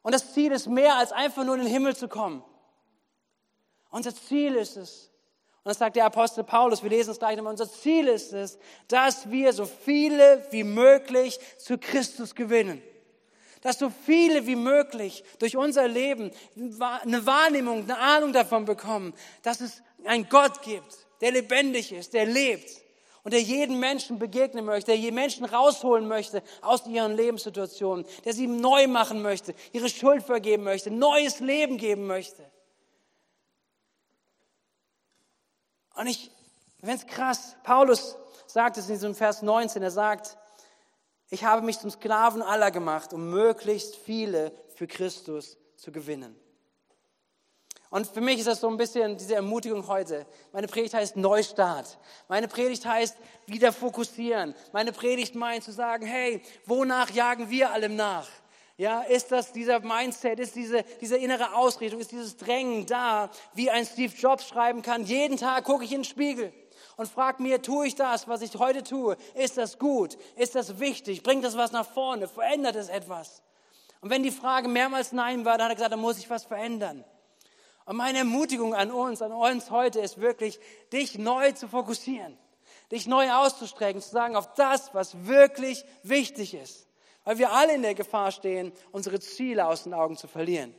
Und 0.02 0.12
das 0.12 0.34
Ziel 0.34 0.52
ist 0.52 0.66
mehr 0.66 0.96
als 0.96 1.12
einfach 1.12 1.44
nur 1.44 1.54
in 1.54 1.62
den 1.62 1.70
Himmel 1.70 1.96
zu 1.96 2.08
kommen. 2.08 2.44
Unser 3.90 4.14
Ziel 4.14 4.54
ist 4.56 4.76
es, 4.76 5.10
und 5.64 5.70
das 5.70 5.78
sagt 5.78 5.96
der 5.96 6.04
Apostel 6.04 6.44
Paulus, 6.44 6.82
wir 6.82 6.90
lesen 6.90 7.12
es 7.12 7.18
gleich 7.18 7.36
nochmal, 7.38 7.52
unser 7.52 7.70
Ziel 7.70 8.06
ist 8.06 8.34
es, 8.34 8.58
dass 8.86 9.30
wir 9.30 9.50
so 9.54 9.64
viele 9.64 10.46
wie 10.50 10.62
möglich 10.62 11.40
zu 11.56 11.78
Christus 11.78 12.34
gewinnen. 12.34 12.82
Dass 13.62 13.78
so 13.78 13.90
viele 14.04 14.46
wie 14.46 14.56
möglich 14.56 15.24
durch 15.38 15.56
unser 15.56 15.88
Leben 15.88 16.32
eine 16.54 17.24
Wahrnehmung, 17.24 17.84
eine 17.84 17.96
Ahnung 17.96 18.34
davon 18.34 18.66
bekommen, 18.66 19.14
dass 19.40 19.62
es 19.62 19.82
einen 20.04 20.28
Gott 20.28 20.60
gibt, 20.60 21.06
der 21.22 21.32
lebendig 21.32 21.92
ist, 21.92 22.12
der 22.12 22.26
lebt 22.26 22.70
und 23.22 23.32
der 23.32 23.40
jeden 23.40 23.80
Menschen 23.80 24.18
begegnen 24.18 24.66
möchte, 24.66 24.90
der 24.90 24.98
jeden 24.98 25.14
Menschen 25.14 25.46
rausholen 25.46 26.06
möchte 26.06 26.42
aus 26.60 26.86
ihren 26.86 27.16
Lebenssituationen, 27.16 28.04
der 28.26 28.34
sie 28.34 28.48
neu 28.48 28.86
machen 28.86 29.22
möchte, 29.22 29.54
ihre 29.72 29.88
Schuld 29.88 30.24
vergeben 30.24 30.64
möchte, 30.64 30.90
neues 30.90 31.40
Leben 31.40 31.78
geben 31.78 32.06
möchte. 32.06 32.44
Und 35.94 36.06
ich 36.06 36.30
finde 36.80 36.96
es 36.96 37.06
krass. 37.06 37.56
Paulus 37.62 38.16
sagt 38.46 38.76
es 38.76 38.88
in 38.88 38.94
diesem 38.94 39.14
Vers 39.14 39.42
19. 39.42 39.82
Er 39.82 39.90
sagt, 39.90 40.36
ich 41.30 41.44
habe 41.44 41.62
mich 41.62 41.78
zum 41.78 41.90
Sklaven 41.90 42.42
aller 42.42 42.70
gemacht, 42.70 43.12
um 43.12 43.30
möglichst 43.30 43.96
viele 43.96 44.52
für 44.74 44.86
Christus 44.86 45.56
zu 45.76 45.92
gewinnen. 45.92 46.38
Und 47.90 48.08
für 48.08 48.20
mich 48.20 48.40
ist 48.40 48.48
das 48.48 48.60
so 48.60 48.68
ein 48.68 48.76
bisschen 48.76 49.16
diese 49.16 49.36
Ermutigung 49.36 49.86
heute. 49.86 50.26
Meine 50.52 50.66
Predigt 50.66 50.94
heißt 50.94 51.16
Neustart. 51.16 51.96
Meine 52.26 52.48
Predigt 52.48 52.84
heißt 52.84 53.16
wieder 53.46 53.72
fokussieren. 53.72 54.56
Meine 54.72 54.90
Predigt 54.90 55.36
meint 55.36 55.62
zu 55.62 55.70
sagen, 55.70 56.04
hey, 56.04 56.42
wonach 56.66 57.10
jagen 57.10 57.50
wir 57.50 57.70
allem 57.70 57.94
nach? 57.94 58.26
Ja, 58.76 59.02
ist 59.02 59.30
das 59.30 59.52
dieser 59.52 59.80
Mindset, 59.80 60.40
ist 60.40 60.56
diese, 60.56 60.82
diese 61.00 61.16
innere 61.16 61.54
Ausrichtung, 61.54 62.00
ist 62.00 62.10
dieses 62.10 62.36
Drängen 62.36 62.86
da, 62.86 63.30
wie 63.54 63.70
ein 63.70 63.86
Steve 63.86 64.12
Jobs 64.16 64.48
schreiben 64.48 64.82
kann, 64.82 65.04
jeden 65.04 65.36
Tag 65.36 65.64
gucke 65.64 65.84
ich 65.84 65.92
in 65.92 65.98
den 65.98 66.04
Spiegel 66.04 66.52
und 66.96 67.08
frage 67.08 67.40
mir, 67.40 67.62
tue 67.62 67.86
ich 67.86 67.94
das, 67.94 68.26
was 68.26 68.42
ich 68.42 68.56
heute 68.56 68.82
tue? 68.82 69.16
Ist 69.34 69.58
das 69.58 69.78
gut? 69.78 70.18
Ist 70.36 70.56
das 70.56 70.80
wichtig? 70.80 71.22
Bringt 71.22 71.44
das 71.44 71.56
was 71.56 71.70
nach 71.70 71.86
vorne? 71.86 72.26
Verändert 72.26 72.74
es 72.74 72.88
etwas? 72.88 73.42
Und 74.00 74.10
wenn 74.10 74.24
die 74.24 74.32
Frage 74.32 74.68
mehrmals 74.68 75.12
Nein 75.12 75.44
war, 75.44 75.56
dann 75.56 75.66
hat 75.66 75.72
er 75.72 75.76
gesagt, 75.76 75.92
da 75.92 75.96
muss 75.96 76.18
ich 76.18 76.28
was 76.28 76.44
verändern. 76.44 77.04
Und 77.86 77.96
meine 77.96 78.18
Ermutigung 78.18 78.74
an 78.74 78.90
uns, 78.90 79.22
an 79.22 79.32
uns 79.32 79.70
heute 79.70 80.00
ist 80.00 80.20
wirklich, 80.20 80.58
dich 80.92 81.16
neu 81.18 81.52
zu 81.52 81.68
fokussieren, 81.68 82.36
dich 82.90 83.06
neu 83.06 83.30
auszustrecken, 83.30 84.02
zu 84.02 84.10
sagen 84.10 84.36
auf 84.36 84.52
das, 84.54 84.94
was 84.94 85.26
wirklich 85.26 85.84
wichtig 86.02 86.54
ist. 86.54 86.88
Weil 87.24 87.38
wir 87.38 87.52
alle 87.52 87.74
in 87.74 87.82
der 87.82 87.94
Gefahr 87.94 88.30
stehen, 88.30 88.72
unsere 88.92 89.18
Ziele 89.20 89.66
aus 89.66 89.84
den 89.84 89.94
Augen 89.94 90.16
zu 90.16 90.28
verlieren. 90.28 90.74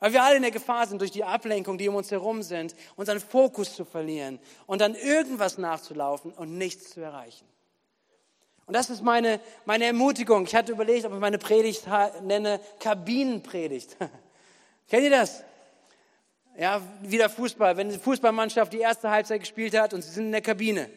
Weil 0.00 0.12
wir 0.12 0.22
alle 0.22 0.36
in 0.36 0.42
der 0.42 0.50
Gefahr 0.50 0.86
sind, 0.86 1.00
durch 1.00 1.12
die 1.12 1.24
Ablenkung, 1.24 1.78
die 1.78 1.88
um 1.88 1.94
uns 1.94 2.10
herum 2.10 2.42
sind, 2.42 2.74
unseren 2.96 3.20
Fokus 3.20 3.74
zu 3.74 3.84
verlieren 3.84 4.38
und 4.66 4.80
dann 4.80 4.94
irgendwas 4.94 5.56
nachzulaufen 5.56 6.32
und 6.32 6.58
nichts 6.58 6.90
zu 6.90 7.00
erreichen. 7.00 7.46
Und 8.66 8.74
das 8.74 8.90
ist 8.90 9.02
meine, 9.02 9.40
meine 9.64 9.84
Ermutigung. 9.84 10.44
Ich 10.44 10.54
hatte 10.54 10.72
überlegt, 10.72 11.04
ob 11.04 11.12
ich 11.12 11.20
meine 11.20 11.38
Predigt 11.38 11.86
nenne 12.22 12.60
Kabinenpredigt. 12.80 13.96
Kennt 14.88 15.04
ihr 15.04 15.10
das? 15.10 15.44
Ja, 16.58 16.80
wieder 17.02 17.28
Fußball. 17.28 17.76
Wenn 17.76 17.90
die 17.90 17.98
Fußballmannschaft 17.98 18.72
die 18.72 18.80
erste 18.80 19.10
Halbzeit 19.10 19.40
gespielt 19.40 19.78
hat 19.78 19.92
und 19.92 20.02
sie 20.02 20.10
sind 20.10 20.26
in 20.26 20.32
der 20.32 20.40
Kabine, 20.40 20.88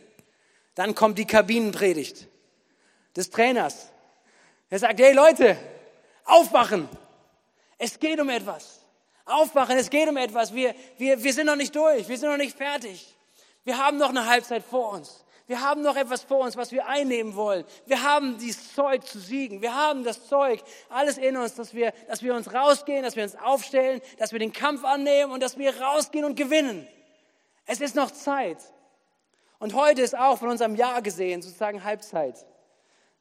dann 0.76 0.94
kommt 0.96 1.18
die 1.18 1.26
Kabinenpredigt 1.26 2.28
des 3.16 3.30
Trainers. 3.30 3.92
Er 4.70 4.80
sagt, 4.80 5.00
hey 5.00 5.14
Leute, 5.14 5.58
aufwachen. 6.26 6.90
Es 7.78 8.00
geht 8.00 8.20
um 8.20 8.30
etwas. 8.30 8.82
Aufwachen, 9.26 9.78
es 9.78 9.90
geht 9.90 10.08
um 10.08 10.18
etwas. 10.18 10.54
Wir, 10.54 10.74
wir, 10.98 11.22
wir 11.22 11.34
sind 11.34 11.46
noch 11.46 11.56
nicht 11.56 11.76
durch, 11.76 12.08
wir 12.08 12.18
sind 12.18 12.30
noch 12.30 12.38
nicht 12.38 12.58
fertig. 12.58 13.16
Wir 13.64 13.78
haben 13.78 13.98
noch 13.98 14.10
eine 14.10 14.26
Halbzeit 14.26 14.64
vor 14.64 14.94
uns. 14.94 15.24
Wir 15.48 15.62
haben 15.62 15.82
noch 15.82 15.96
etwas 15.96 16.24
vor 16.24 16.40
uns, 16.40 16.58
was 16.58 16.74
wir 16.74 16.88
einnehmen 16.88 17.36
wollen. 17.36 17.64
Wir 17.86 18.04
haben 18.04 18.38
dieses 18.38 18.74
Zeug 18.76 19.06
zu 19.06 19.18
siegen. 19.18 19.62
Wir 19.62 19.74
haben 19.74 20.04
das 20.04 20.28
Zeug, 20.28 20.62
alles 20.90 21.18
in 21.18 21.38
uns, 21.38 21.56
dass 21.56 21.74
wir, 21.74 21.94
dass 22.10 22.22
wir 22.22 22.36
uns 22.36 22.54
rausgehen, 22.54 23.04
dass 23.04 23.16
wir 23.16 23.24
uns 23.24 23.38
aufstellen, 23.38 24.02
dass 24.18 24.34
wir 24.34 24.40
den 24.40 24.52
Kampf 24.52 24.84
annehmen 24.84 25.32
und 25.32 25.42
dass 25.42 25.58
wir 25.58 25.82
rausgehen 25.82 26.26
und 26.26 26.36
gewinnen. 26.36 26.86
Es 27.66 27.80
ist 27.80 27.96
noch 27.96 28.12
Zeit. 28.12 28.58
Und 29.60 29.74
heute 29.74 30.02
ist 30.02 30.18
auch 30.18 30.38
von 30.38 30.50
unserem 30.50 30.76
Jahr 30.76 31.02
gesehen, 31.02 31.42
sozusagen 31.42 31.84
Halbzeit. 31.84 32.46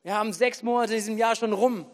Wir 0.07 0.15
haben 0.15 0.33
sechs 0.33 0.63
Monate 0.63 0.93
in 0.93 0.99
diesem 1.01 1.19
Jahr 1.19 1.35
schon 1.35 1.53
rum. 1.53 1.85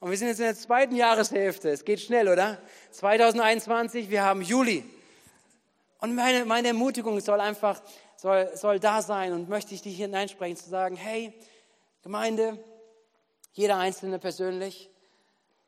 Und 0.00 0.10
wir 0.10 0.18
sind 0.18 0.26
jetzt 0.26 0.40
in 0.40 0.46
der 0.46 0.56
zweiten 0.56 0.96
Jahreshälfte. 0.96 1.70
Es 1.70 1.84
geht 1.84 2.00
schnell, 2.00 2.26
oder? 2.26 2.58
2021, 2.90 4.10
wir 4.10 4.24
haben 4.24 4.42
Juli. 4.42 4.84
Und 6.00 6.16
meine, 6.16 6.46
meine 6.46 6.66
Ermutigung 6.66 7.20
soll 7.20 7.40
einfach, 7.40 7.80
soll, 8.16 8.50
soll 8.56 8.80
da 8.80 9.02
sein 9.02 9.32
und 9.32 9.48
möchte 9.48 9.72
ich 9.72 9.82
dich 9.82 9.94
hier 9.94 10.06
hineinsprechen, 10.06 10.56
zu 10.56 10.68
sagen, 10.68 10.96
hey, 10.96 11.32
Gemeinde, 12.02 12.58
jeder 13.52 13.76
Einzelne 13.76 14.18
persönlich, 14.18 14.90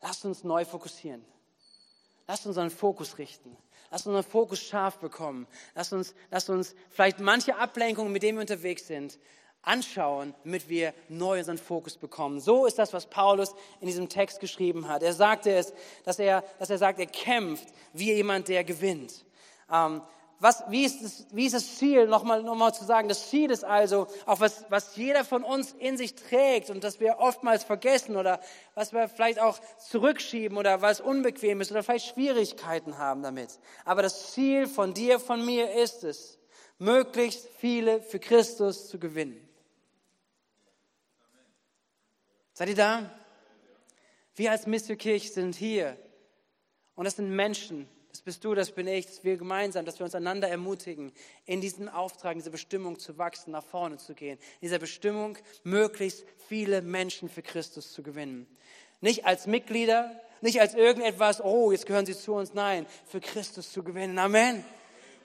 lasst 0.01 0.25
uns 0.25 0.43
neu 0.43 0.65
fokussieren. 0.65 1.25
Lasst 2.27 2.47
unseren 2.47 2.71
Fokus 2.71 3.19
richten. 3.19 3.57
Lasst 3.93 4.09
unseren 4.09 4.25
Fokus 4.25 4.61
scharf 4.61 4.99
bekommen. 4.99 5.47
Lasst 5.77 5.93
uns, 5.93 6.17
lasst 6.33 6.51
uns 6.51 6.75
vielleicht 6.91 7.21
manche 7.21 7.55
Ablenkungen, 7.55 8.13
mit 8.13 8.25
denen 8.25 8.39
wir 8.39 8.43
unterwegs 8.43 8.89
sind, 8.89 9.21
anschauen, 9.67 10.35
damit 10.45 10.69
wir 10.69 10.95
neu 11.09 11.39
unseren 11.39 11.59
Fokus 11.59 11.97
bekommen. 11.97 12.41
So 12.41 12.67
ist 12.67 12.79
das, 12.79 12.93
was 12.93 13.07
Paulus 13.07 13.55
in 13.81 13.87
diesem 13.87 14.09
Text 14.09 14.41
geschrieben 14.41 14.89
hat. 14.89 15.03
Er 15.03 15.13
sagte 15.13 15.51
es, 15.53 15.73
dass 16.05 16.19
er, 16.19 16.43
dass 16.59 16.71
er 16.71 16.79
sagt, 16.79 16.99
er 16.99 17.07
kämpft 17.07 17.69
wie 17.93 18.13
jemand, 18.13 18.49
der 18.49 18.65
gewinnt. 18.65 19.25
Ähm, 19.71 20.03
was, 20.39 20.63
wie, 20.69 20.85
ist 20.85 21.03
das, 21.03 21.27
wie 21.33 21.47
ist 21.47 21.55
das 21.55 21.79
Ziel? 21.79 22.07
Nochmal, 22.07 22.43
nochmal 22.43 22.75
zu 22.75 22.85
sagen, 22.85 23.09
das 23.09 23.31
Ziel 23.31 23.51
ist 23.51 23.65
also, 23.65 24.07
auch 24.27 24.39
was, 24.39 24.67
was 24.69 24.95
jeder 24.95 25.25
von 25.25 25.43
uns 25.43 25.73
in 25.73 25.97
sich 25.97 26.15
trägt 26.15 26.69
und 26.69 26.85
das 26.85 27.01
wir 27.01 27.19
oftmals 27.19 27.65
vergessen 27.65 28.17
oder 28.17 28.39
was 28.75 28.93
wir 28.93 29.09
vielleicht 29.09 29.41
auch 29.41 29.59
zurückschieben 29.79 30.59
oder 30.59 30.83
was 30.83 31.01
unbequem 31.01 31.63
ist 31.63 31.71
oder 31.71 31.83
vielleicht 31.83 32.15
Schwierigkeiten 32.15 32.99
haben 32.99 33.23
damit. 33.23 33.59
Aber 33.87 34.03
das 34.03 34.33
Ziel 34.33 34.67
von 34.67 34.93
dir, 34.93 35.19
von 35.19 35.45
mir 35.45 35.73
ist 35.73 36.05
es, 36.05 36.39
möglichst 36.79 37.49
viele 37.59 38.03
für 38.03 38.19
Christus 38.19 38.89
zu 38.89 38.99
gewinnen. 38.99 39.46
Seid 42.59 42.71
ihr 42.71 42.75
da? 42.75 43.11
Wir 44.35 44.51
als 44.51 44.67
Mr. 44.67 44.97
Kirch 44.97 45.35
sind 45.35 45.57
hier 45.57 45.99
und 46.95 47.05
das 47.05 47.17
sind 47.17 47.29
Menschen, 47.29 47.87
das 48.09 48.23
bist 48.23 48.43
du, 48.47 48.55
das 48.55 48.71
bin 48.71 48.89
ich, 48.89 49.05
dass 49.05 49.25
wir 49.25 49.37
gemeinsam, 49.37 49.85
dass 49.85 49.99
wir 49.99 50.05
uns 50.05 50.15
einander 50.15 50.49
ermutigen, 50.49 51.13
in 51.45 51.61
diesen 51.61 51.91
Auftrag, 51.91 52.33
in 52.33 52.39
dieser 52.39 52.51
Bestimmung 52.53 52.99
zu 52.99 53.19
wachsen, 53.19 53.51
nach 53.51 53.63
vorne 53.63 53.99
zu 53.99 54.15
gehen. 54.15 54.39
In 54.39 54.69
dieser 54.69 54.79
Bestimmung, 54.79 55.37
möglichst 55.65 56.25
viele 56.49 56.81
Menschen 56.81 57.29
für 57.29 57.43
Christus 57.43 57.93
zu 57.93 58.03
gewinnen. 58.03 58.47
Nicht 59.03 59.27
als 59.27 59.47
Mitglieder, 59.47 60.19
nicht 60.41 60.59
als 60.59 60.73
irgendetwas, 60.73 61.45
oh, 61.45 61.73
jetzt 61.73 61.85
gehören 61.85 62.07
sie 62.07 62.17
zu 62.17 62.33
uns. 62.33 62.55
Nein, 62.55 62.87
für 63.05 63.21
Christus 63.21 63.71
zu 63.71 63.83
gewinnen. 63.83 64.19
Amen. 64.19 64.65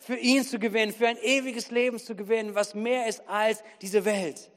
Für 0.01 0.17
ihn 0.17 0.43
zu 0.43 0.59
gewinnen, 0.59 0.91
für 0.91 1.07
ein 1.07 1.17
ewiges 1.17 1.71
Leben 1.71 1.97
zu 1.97 2.13
gewinnen, 2.13 2.55
was 2.55 2.75
mehr 2.75 3.07
ist 3.07 3.25
als 3.29 3.63
diese 3.81 4.03
Welt. 4.03 4.51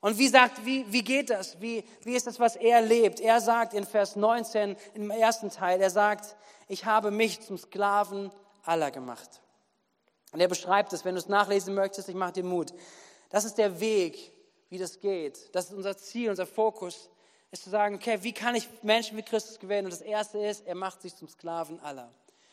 Und 0.00 0.16
wie 0.18 0.28
sagt, 0.28 0.64
wie, 0.64 0.90
wie 0.90 1.04
geht 1.04 1.30
das? 1.30 1.60
Wie, 1.60 1.84
wie 2.02 2.14
ist 2.14 2.26
das, 2.26 2.40
was 2.40 2.56
er 2.56 2.80
lebt? 2.80 3.20
Er 3.20 3.40
sagt 3.40 3.74
in 3.74 3.84
Vers 3.84 4.16
19 4.16 4.76
im 4.94 5.10
ersten 5.10 5.50
Teil, 5.50 5.80
er 5.80 5.90
sagt, 5.90 6.36
ich 6.68 6.86
habe 6.86 7.10
mich 7.10 7.40
zum 7.40 7.58
Sklaven 7.58 8.30
aller 8.62 8.90
gemacht. 8.90 9.42
Und 10.32 10.40
er 10.40 10.48
beschreibt 10.48 10.92
es, 10.92 11.04
wenn 11.04 11.16
du 11.16 11.20
es 11.20 11.28
nachlesen 11.28 11.74
möchtest, 11.74 12.08
ich 12.08 12.14
mache 12.14 12.32
dir 12.32 12.44
Mut. 12.44 12.72
Das 13.28 13.44
ist 13.44 13.58
der 13.58 13.80
Weg, 13.80 14.32
wie 14.70 14.78
das 14.78 15.00
geht. 15.00 15.54
Das 15.54 15.66
ist 15.66 15.74
unser 15.74 15.96
Ziel, 15.96 16.30
unser 16.30 16.46
Fokus, 16.46 17.10
ist 17.50 17.64
zu 17.64 17.70
sagen, 17.70 17.96
okay, 17.96 18.18
wie 18.22 18.32
kann 18.32 18.54
ich 18.54 18.68
Menschen 18.82 19.16
wie 19.18 19.22
Christus 19.22 19.58
gewinnen? 19.58 19.86
Und 19.86 19.92
das 19.92 20.00
Erste 20.00 20.38
ist, 20.38 20.66
er 20.66 20.76
macht 20.76 21.02
sich 21.02 21.14
zum 21.16 21.28
Sklaven 21.28 21.80
aller. 21.80 22.12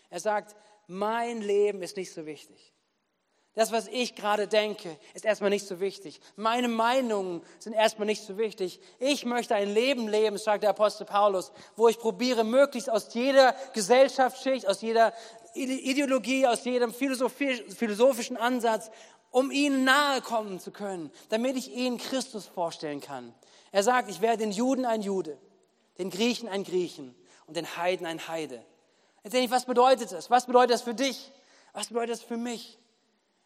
Er 0.10 0.20
sagt, 0.20 0.56
mein 0.88 1.42
Leben 1.42 1.82
ist 1.82 1.98
nicht 1.98 2.12
so 2.12 2.26
wichtig. 2.26 2.74
Das, 3.58 3.72
was 3.72 3.88
ich 3.88 4.14
gerade 4.14 4.48
denke, 4.48 5.00
ist 5.16 5.26
erstmal 5.26 5.50
nicht 5.50 5.66
so 5.66 5.80
wichtig. 5.80 6.22
Meine 6.36 6.68
Meinungen 6.68 7.42
sind 7.58 7.74
erstmal 7.74 8.06
nicht 8.06 8.22
so 8.22 8.38
wichtig. 8.38 8.80
Ich 9.00 9.26
möchte 9.26 9.56
ein 9.56 9.74
Leben 9.74 10.08
leben, 10.08 10.38
sagt 10.38 10.62
der 10.62 10.70
Apostel 10.70 11.06
Paulus, 11.06 11.52
wo 11.76 11.88
ich 11.88 11.98
probiere, 11.98 12.44
möglichst 12.44 12.88
aus 12.88 13.12
jeder 13.16 13.56
Gesellschaftsschicht, 13.74 14.68
aus 14.68 14.84
jeder 14.84 15.12
Ideologie, 15.56 16.46
aus 16.46 16.66
jedem 16.66 16.94
philosophischen 16.94 18.38
Ansatz, 18.38 18.92
um 19.32 19.50
ihnen 19.50 19.86
nahe 19.86 20.22
kommen 20.22 20.60
zu 20.60 20.70
können, 20.70 21.12
damit 21.30 21.58
ich 21.58 21.74
ihnen 21.74 21.98
Christus 21.98 22.46
vorstellen 22.46 23.02
kann. 23.02 23.34
Er 23.72 23.82
sagt, 23.82 24.12
ich 24.12 24.22
werde 24.22 24.38
den 24.38 24.52
Juden 24.52 24.86
ein 24.86 25.02
Jude, 25.02 25.36
den 25.98 26.12
Griechen 26.12 26.48
ein 26.48 26.64
Griechen 26.64 27.16
und 27.48 27.58
den 27.58 27.76
Heiden 27.76 28.06
ein 28.06 28.28
Heide. 28.28 28.64
Jetzt 29.24 29.34
denke 29.34 29.46
ich, 29.46 29.52
was 29.52 29.66
bedeutet 29.66 30.12
das? 30.12 30.30
Was 30.30 30.46
bedeutet 30.46 30.76
das 30.76 30.84
für 30.84 30.94
dich? 30.94 31.32
Was 31.74 31.88
bedeutet 31.88 32.12
das 32.12 32.22
für 32.22 32.38
mich? 32.38 32.78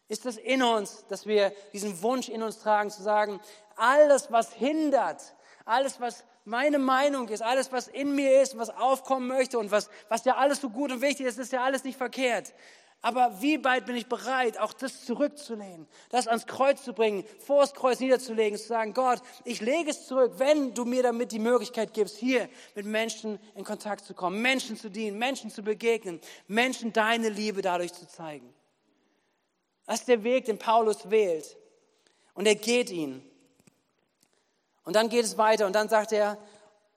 Ist 0.08 0.24
das 0.24 0.36
in 0.36 0.62
uns, 0.62 1.06
dass 1.08 1.26
wir 1.26 1.52
diesen 1.72 2.02
Wunsch 2.02 2.28
in 2.28 2.42
uns 2.42 2.58
tragen, 2.58 2.90
zu 2.90 3.02
sagen, 3.02 3.40
alles, 3.76 4.30
was 4.30 4.52
hindert, 4.52 5.34
alles, 5.64 6.00
was 6.00 6.24
meine 6.44 6.78
Meinung 6.78 7.28
ist, 7.28 7.42
alles, 7.42 7.72
was 7.72 7.88
in 7.88 8.14
mir 8.14 8.42
ist, 8.42 8.58
was 8.58 8.70
aufkommen 8.70 9.28
möchte 9.28 9.58
und 9.58 9.70
was, 9.70 9.88
was 10.08 10.24
ja 10.24 10.36
alles 10.36 10.60
so 10.60 10.70
gut 10.70 10.90
und 10.90 11.00
wichtig 11.00 11.26
ist, 11.26 11.38
ist 11.38 11.52
ja 11.52 11.62
alles 11.62 11.84
nicht 11.84 11.96
verkehrt. 11.96 12.52
Aber 13.04 13.42
wie 13.42 13.62
weit 13.64 13.86
bin 13.86 13.96
ich 13.96 14.06
bereit, 14.06 14.58
auch 14.60 14.72
das 14.72 15.04
zurückzulehnen, 15.04 15.88
das 16.10 16.28
ans 16.28 16.46
Kreuz 16.46 16.84
zu 16.84 16.92
bringen, 16.92 17.24
vor 17.40 17.62
das 17.62 17.74
Kreuz 17.74 17.98
niederzulegen, 17.98 18.56
zu 18.56 18.68
sagen, 18.68 18.94
Gott, 18.94 19.20
ich 19.44 19.60
lege 19.60 19.90
es 19.90 20.06
zurück, 20.06 20.34
wenn 20.36 20.72
du 20.72 20.84
mir 20.84 21.02
damit 21.02 21.32
die 21.32 21.40
Möglichkeit 21.40 21.94
gibst, 21.94 22.16
hier 22.16 22.48
mit 22.76 22.86
Menschen 22.86 23.40
in 23.56 23.64
Kontakt 23.64 24.04
zu 24.04 24.14
kommen, 24.14 24.40
Menschen 24.40 24.76
zu 24.76 24.88
dienen, 24.88 25.18
Menschen 25.18 25.50
zu 25.50 25.64
begegnen, 25.64 26.20
Menschen 26.46 26.92
deine 26.92 27.28
Liebe 27.28 27.60
dadurch 27.60 27.92
zu 27.92 28.06
zeigen. 28.06 28.54
Das 29.86 30.00
ist 30.00 30.08
der 30.08 30.22
Weg, 30.24 30.44
den 30.46 30.58
Paulus 30.58 31.10
wählt. 31.10 31.56
Und 32.34 32.46
er 32.46 32.54
geht 32.54 32.90
ihn. 32.90 33.22
Und 34.84 34.96
dann 34.96 35.08
geht 35.08 35.24
es 35.24 35.38
weiter 35.38 35.66
und 35.66 35.74
dann 35.74 35.88
sagt 35.88 36.12
er, 36.12 36.38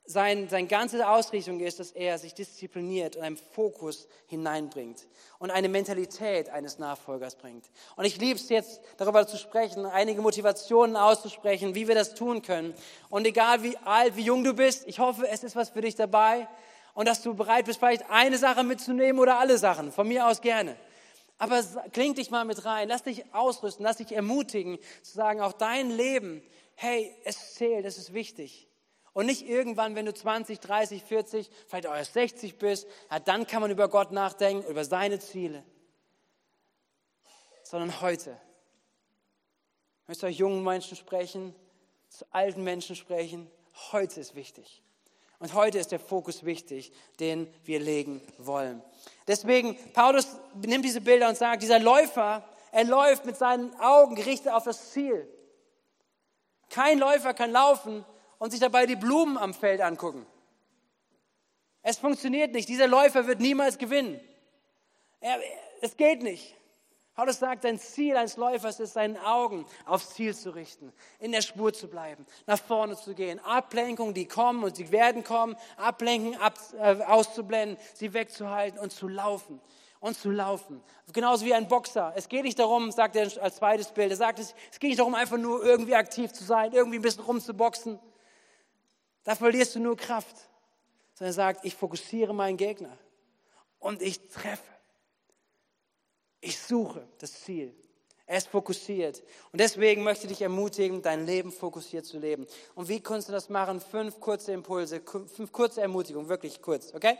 sein, 0.08 0.48
seine 0.50 0.68
ganze 0.68 1.08
Ausrichtung 1.08 1.60
ist, 1.60 1.80
dass 1.80 1.92
er 1.92 2.20
sich 2.20 2.34
diszipliniert 2.34 3.15
und 3.15 3.24
einen 3.24 3.38
Fokus 3.38 4.08
hineinbringt 4.27 5.08
und 5.39 5.50
eine 5.50 5.68
Mentalität 5.68 6.50
eines 6.50 6.77
Nachfolgers 6.77 7.36
bringt. 7.36 7.65
Und 7.96 8.06
ich 8.06 8.18
liebe 8.18 8.39
es 8.39 8.50
jetzt, 8.50 8.82
darüber 8.98 9.25
zu 9.25 9.38
sprechen, 9.38 9.86
einige 9.86 10.22
Motivationen 10.22 10.96
auszusprechen, 10.96 11.74
wie 11.74 11.88
wir 11.88 11.96
das 11.96 12.13
tun 12.13 12.44
können. 12.44 12.75
Und 13.10 13.25
egal 13.25 13.63
wie 13.63 13.77
alt, 13.77 14.15
wie 14.15 14.24
jung 14.24 14.44
du 14.44 14.54
bist, 14.54 14.88
ich 14.88 15.00
hoffe, 15.00 15.27
es 15.27 15.44
ist 15.44 15.56
was 15.56 15.72
für 15.72 15.82
dich 15.82 15.96
dabei 15.96 16.48
und 16.94 17.08
dass 17.08 17.24
du 17.24 17.34
bereit 17.34 17.65
bist, 17.65 17.80
vielleicht 17.80 18.10
eine 18.10 18.38
Sache 18.38 18.63
mitzunehmen 18.63 19.20
oder 19.20 19.39
alle 19.39 19.58
Sachen. 19.58 19.92
Von 19.92 20.08
mir 20.08 20.27
aus 20.27 20.39
gerne. 20.39 20.75
Aber 21.38 21.62
kling 21.92 22.15
dich 22.15 22.32
mal 22.32 22.46
mit 22.46 22.63
rein, 22.65 22.88
lass 22.88 23.04
dich 23.04 23.34
ausrüsten, 23.34 23.84
lass 23.84 23.98
dich 23.98 24.13
ermutigen, 24.13 24.80
zu 25.04 25.13
sagen, 25.13 25.42
auch 25.42 25.54
dein 25.54 25.92
Leben, 25.92 26.42
hey, 26.75 27.13
es 27.25 27.56
zählt, 27.56 27.86
es 27.86 27.98
ist 27.98 28.13
wichtig. 28.13 28.70
Und 29.12 29.27
nicht 29.27 29.48
irgendwann, 29.48 29.96
wenn 29.96 30.06
du 30.06 30.13
20, 30.13 30.60
30, 30.60 31.04
40, 31.04 31.50
vielleicht 31.68 31.88
auch 31.88 31.96
erst 31.96 32.13
60 32.13 32.58
bist, 32.58 32.88
ja, 33.10 33.20
dann 33.20 33.48
kann 33.48 33.62
man 33.62 33.72
über 33.72 33.88
Gott 33.88 34.12
nachdenken, 34.12 34.70
über 34.70 34.84
seine 34.84 35.20
Ziele. 35.20 35.63
Sondern 37.63 38.01
heute. 38.01 38.38
Ich 40.04 40.08
möchte 40.10 40.25
euch 40.27 40.38
jungen 40.38 40.63
Menschen 40.63 40.96
sprechen, 40.98 41.56
zu 42.10 42.25
alten 42.32 42.63
Menschen 42.63 42.96
sprechen. 42.96 43.50
Heute 43.92 44.20
ist 44.20 44.36
wichtig. 44.36 44.84
Und 45.46 45.54
heute 45.54 45.78
ist 45.78 45.92
der 45.92 46.00
Fokus 46.00 46.44
wichtig, 46.44 46.92
den 47.20 47.48
wir 47.66 47.80
legen 47.80 48.20
wollen. 48.40 48.82
Deswegen, 49.28 49.78
Paulus 49.94 50.25
nimmt 50.56 50.84
diese 50.84 51.02
Bilder 51.02 51.30
und 51.30 51.38
sagt, 51.38 51.62
dieser 51.62 51.78
Läufer, 51.78 52.44
er 52.72 52.84
läuft 52.84 53.28
mit 53.28 53.38
seinen 53.38 53.80
Augen 53.80 54.16
gerichtet 54.16 54.52
auf 54.52 54.64
das 54.64 54.92
Ziel. 54.92 55.28
Kein 56.72 56.98
Läufer 56.98 57.36
kann 57.36 57.52
laufen 57.52 58.04
und 58.40 58.50
sich 58.50 58.60
dabei 58.60 58.88
die 58.88 58.96
Blumen 58.96 59.38
am 59.38 59.54
Feld 59.54 59.82
angucken. 59.82 60.25
Es 61.84 62.00
funktioniert 62.00 62.52
nicht. 62.52 62.68
Dieser 62.68 62.88
Läufer 62.88 63.28
wird 63.28 63.40
niemals 63.40 63.78
gewinnen. 63.78 64.20
Er, 65.20 65.38
es 65.82 65.96
geht 65.96 66.24
nicht. 66.24 66.56
Paulus 67.15 67.39
sagt, 67.39 67.63
dein 67.63 67.79
Ziel 67.79 68.17
eines 68.17 68.36
Läufers 68.36 68.81
ist, 68.81 68.93
seinen 68.93 69.15
Augen 69.17 69.65
aufs 69.86 70.15
Ziel 70.15 70.36
zu 70.36 70.50
richten, 70.50 70.91
in 71.19 71.31
der 71.31 71.41
Spur 71.41 71.72
zu 71.72 71.88
bleiben, 71.88 72.25
nach 72.45 72.60
vorne 72.60 72.98
zu 72.98 73.15
gehen. 73.15 73.39
Ablenkungen, 73.39 74.13
die 74.13 74.27
kommen 74.27 74.65
und 74.65 74.75
sie 74.75 74.91
werden 74.91 75.24
kommen, 75.24 75.55
Ablenken 75.77 76.36
ab, 76.41 76.60
äh, 76.77 77.01
auszublenden, 77.03 77.77
sie 77.93 78.13
wegzuhalten 78.13 78.77
und 78.77 78.91
zu 78.91 79.07
laufen. 79.07 79.62
Und 80.01 80.15
zu 80.15 80.29
laufen. 80.29 80.84
Genauso 81.13 81.45
wie 81.45 81.53
ein 81.53 81.67
Boxer. 81.67 82.13
Es 82.15 82.29
geht 82.29 82.43
nicht 82.43 82.60
darum, 82.60 82.91
sagt 82.91 83.15
er 83.15 83.24
als 83.41 83.55
zweites 83.55 83.88
Bild, 83.88 84.12
er 84.12 84.17
sagt, 84.17 84.38
es, 84.38 84.53
es 84.72 84.77
geht 84.77 84.89
nicht 84.89 85.00
darum, 85.00 85.15
einfach 85.15 85.38
nur 85.38 85.63
irgendwie 85.63 85.95
aktiv 85.95 86.31
zu 86.31 86.43
sein, 86.43 86.74
irgendwie 86.74 87.00
ein 87.00 87.01
bisschen 87.01 87.24
rumzuboxen. 87.24 87.98
Da 89.24 89.34
verlierst 89.34 89.74
du 89.74 89.79
nur 89.79 89.98
Kraft. 89.98 90.36
Sondern 91.15 91.31
er 91.31 91.34
sagt, 91.34 91.65
ich 91.65 91.74
fokussiere 91.74 92.36
meinen 92.36 92.57
Gegner 92.57 92.95
und 93.79 94.01
ich 94.01 94.27
treffe. 94.27 94.75
Ich 96.46 96.60
suche 96.60 97.08
das 97.18 97.42
Ziel. 97.42 97.74
Er 98.28 98.38
ist 98.38 98.50
fokussiert. 98.50 99.24
Und 99.52 99.60
deswegen 99.60 100.04
möchte 100.04 100.25
ich 100.25 100.34
dich 100.34 100.42
ermutigen, 100.44 101.02
dein 101.02 101.25
Leben 101.25 101.52
fokussiert 101.52 102.06
zu 102.06 102.20
leben. 102.20 102.46
Und 102.75 102.88
wie 102.88 103.00
kannst 103.00 103.28
du 103.28 103.32
das 103.32 103.50
machen? 103.50 103.82
Fünf 103.82 104.20
kurze 104.20 104.52
Impulse, 104.52 105.02
fünf 105.02 105.52
kurze 105.52 105.82
Ermutigungen, 105.82 106.30
wirklich 106.30 106.62
kurz, 106.62 106.94
okay? 106.94 107.18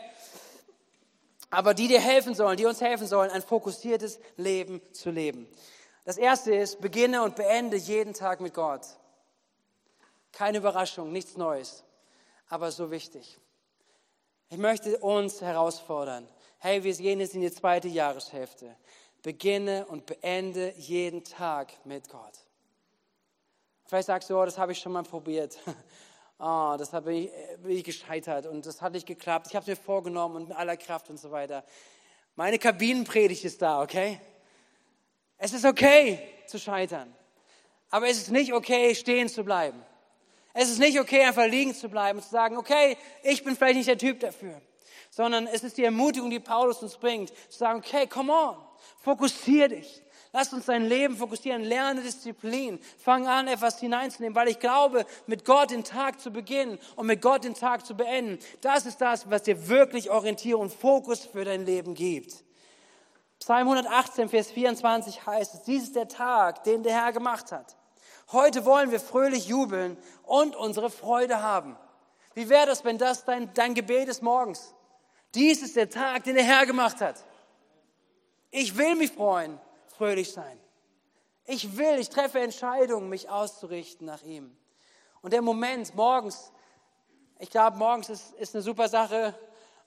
Aber 1.50 1.74
die 1.74 1.88
dir 1.88 2.00
helfen 2.00 2.36
sollen, 2.36 2.56
die 2.56 2.68
uns 2.68 2.82
helfen 2.82 3.08
sollen, 3.08 3.32
ein 3.32 3.42
fokussiertes 3.42 4.20
Leben 4.38 4.80
zu 4.92 5.10
leben. 5.10 5.48
Das 6.04 6.18
erste 6.18 6.54
ist, 6.56 6.80
beginne 6.80 7.24
und 7.24 7.36
beende 7.36 7.78
jeden 7.78 8.14
Tag 8.14 8.42
mit 8.42 8.54
Gott. 8.54 8.86
Keine 10.34 10.60
Überraschung, 10.60 11.12
nichts 11.12 11.36
Neues, 11.36 11.84
aber 12.48 12.72
so 12.72 12.92
wichtig. 12.92 13.40
Ich 14.50 14.58
möchte 14.58 15.00
uns 15.00 15.42
herausfordern. 15.42 16.28
Hey, 16.60 16.84
wir 16.84 16.94
gehen 16.96 17.20
jetzt 17.20 17.36
in 17.36 17.42
die 17.42 17.52
zweite 17.52 17.88
Jahreshälfte 17.88 18.76
beginne 19.26 19.88
und 19.88 20.06
beende 20.06 20.72
jeden 20.78 21.24
Tag 21.24 21.74
mit 21.84 22.10
Gott. 22.10 22.46
Vielleicht 23.88 24.06
sagst 24.06 24.30
du, 24.30 24.40
oh, 24.40 24.46
das 24.46 24.60
habe 24.60 24.72
ich 24.72 24.78
schon 24.78 24.92
mal 24.92 25.02
probiert. 25.02 25.58
Oh, 26.38 26.76
das 26.78 26.94
habe 26.94 27.12
ich, 27.12 27.32
bin 27.64 27.72
ich 27.72 27.84
gescheitert 27.84 28.46
und 28.46 28.68
das 28.68 28.84
hat 28.84 28.94
nicht 28.94 29.08
geklappt. 29.08 29.48
Ich 29.48 29.56
habe 29.56 29.64
es 29.64 29.68
mir 29.68 29.84
vorgenommen 29.84 30.36
und 30.36 30.50
mit 30.50 30.58
aller 30.58 30.78
Kraft 30.78 31.10
und 31.10 31.20
so 31.20 31.32
weiter. 31.32 31.64
Meine 32.36 32.60
Kabinenpredigt 32.60 33.44
ist 33.46 33.64
da, 33.64 33.82
okay? 33.82 34.22
Es 35.40 35.54
ist 35.54 35.66
okay 35.66 36.20
zu 36.46 36.60
scheitern. 36.60 37.12
Aber 37.90 38.08
es 38.08 38.18
ist 38.18 38.30
nicht 38.30 38.54
okay, 38.54 38.94
stehen 38.94 39.28
zu 39.28 39.44
bleiben. 39.44 39.82
Es 40.54 40.70
ist 40.70 40.78
nicht 40.78 41.00
okay, 41.00 41.24
einfach 41.24 41.48
liegen 41.48 41.74
zu 41.74 41.90
bleiben 41.90 42.20
und 42.20 42.24
zu 42.24 42.30
sagen, 42.30 42.58
okay, 42.58 42.96
ich 43.24 43.44
bin 43.44 43.56
vielleicht 43.56 43.78
nicht 43.78 43.90
der 43.90 43.98
Typ 43.98 44.20
dafür. 44.20 44.62
Sondern 45.10 45.48
es 45.48 45.64
ist 45.64 45.80
die 45.80 45.84
Ermutigung, 45.84 46.30
die 46.30 46.40
Paulus 46.40 46.84
uns 46.84 46.96
bringt, 46.96 47.30
zu 47.30 47.58
sagen, 47.58 47.80
okay, 47.80 48.06
come 48.06 48.32
on, 48.32 48.65
Fokussier 49.02 49.70
dich. 49.70 50.04
Lass 50.34 50.52
uns 50.52 50.66
dein 50.66 50.86
Leben 50.86 51.16
fokussieren. 51.16 51.64
Lerne 51.64 52.02
Disziplin. 52.02 52.80
Fang 52.98 53.26
an, 53.26 53.48
etwas 53.48 53.80
hineinzunehmen, 53.80 54.36
weil 54.36 54.50
ich 54.50 54.60
glaube, 54.60 55.06
mit 55.28 55.46
Gott 55.46 55.72
den 55.72 55.86
Tag 55.86 56.20
zu 56.20 56.30
beginnen 56.30 56.78
und 56.98 57.08
mit 57.08 57.22
Gott 57.22 57.46
den 57.46 57.54
Tag 57.54 57.86
zu 57.86 57.96
beenden, 57.96 58.40
das 58.60 58.86
ist 58.86 59.00
das, 59.00 59.30
was 59.30 59.44
dir 59.44 59.70
wirklich 59.70 60.10
Orientierung 60.10 60.64
und 60.64 60.74
Fokus 60.74 61.26
für 61.26 61.46
dein 61.46 61.66
Leben 61.66 61.94
gibt. 61.94 62.44
Psalm 63.40 63.68
118, 63.68 64.28
Vers 64.28 64.52
24 64.52 65.26
heißt 65.26 65.54
es, 65.54 65.62
dies 65.64 65.84
ist 65.84 65.96
der 65.96 66.08
Tag, 66.08 66.64
den 66.64 66.84
der 66.84 67.02
Herr 67.02 67.14
gemacht 67.14 67.52
hat. 67.52 67.78
Heute 68.32 68.66
wollen 68.66 68.92
wir 68.92 69.00
fröhlich 69.00 69.48
jubeln 69.48 69.98
und 70.24 70.56
unsere 70.56 70.90
Freude 70.90 71.42
haben. 71.42 71.78
Wie 72.34 72.50
wäre 72.50 72.66
das, 72.66 72.84
wenn 72.84 72.98
das 72.98 73.24
dein, 73.24 73.54
dein 73.54 73.74
Gebet 73.74 74.10
ist 74.10 74.22
morgens? 74.22 74.74
Dies 75.34 75.62
ist 75.62 75.76
der 75.76 75.90
Tag, 75.90 76.24
den 76.26 76.36
der 76.36 76.44
Herr 76.44 76.66
gemacht 76.66 77.02
hat. 77.02 77.24
Ich 78.58 78.78
will 78.78 78.96
mich 78.96 79.12
freuen, 79.12 79.60
fröhlich 79.98 80.32
sein. 80.32 80.58
Ich 81.46 81.76
will, 81.76 82.00
ich 82.00 82.10
treffe 82.10 82.40
Entscheidungen, 82.40 83.10
mich 83.10 83.30
auszurichten 83.30 84.08
nach 84.08 84.24
ihm. 84.24 84.56
Und 85.22 85.34
der 85.34 85.42
Moment 85.42 85.94
morgens, 85.94 86.54
ich 87.38 87.50
glaube, 87.50 87.76
morgens 87.76 88.08
ist, 88.08 88.34
ist 88.36 88.56
eine 88.56 88.62
super 88.62 88.88
Sache, 88.88 89.38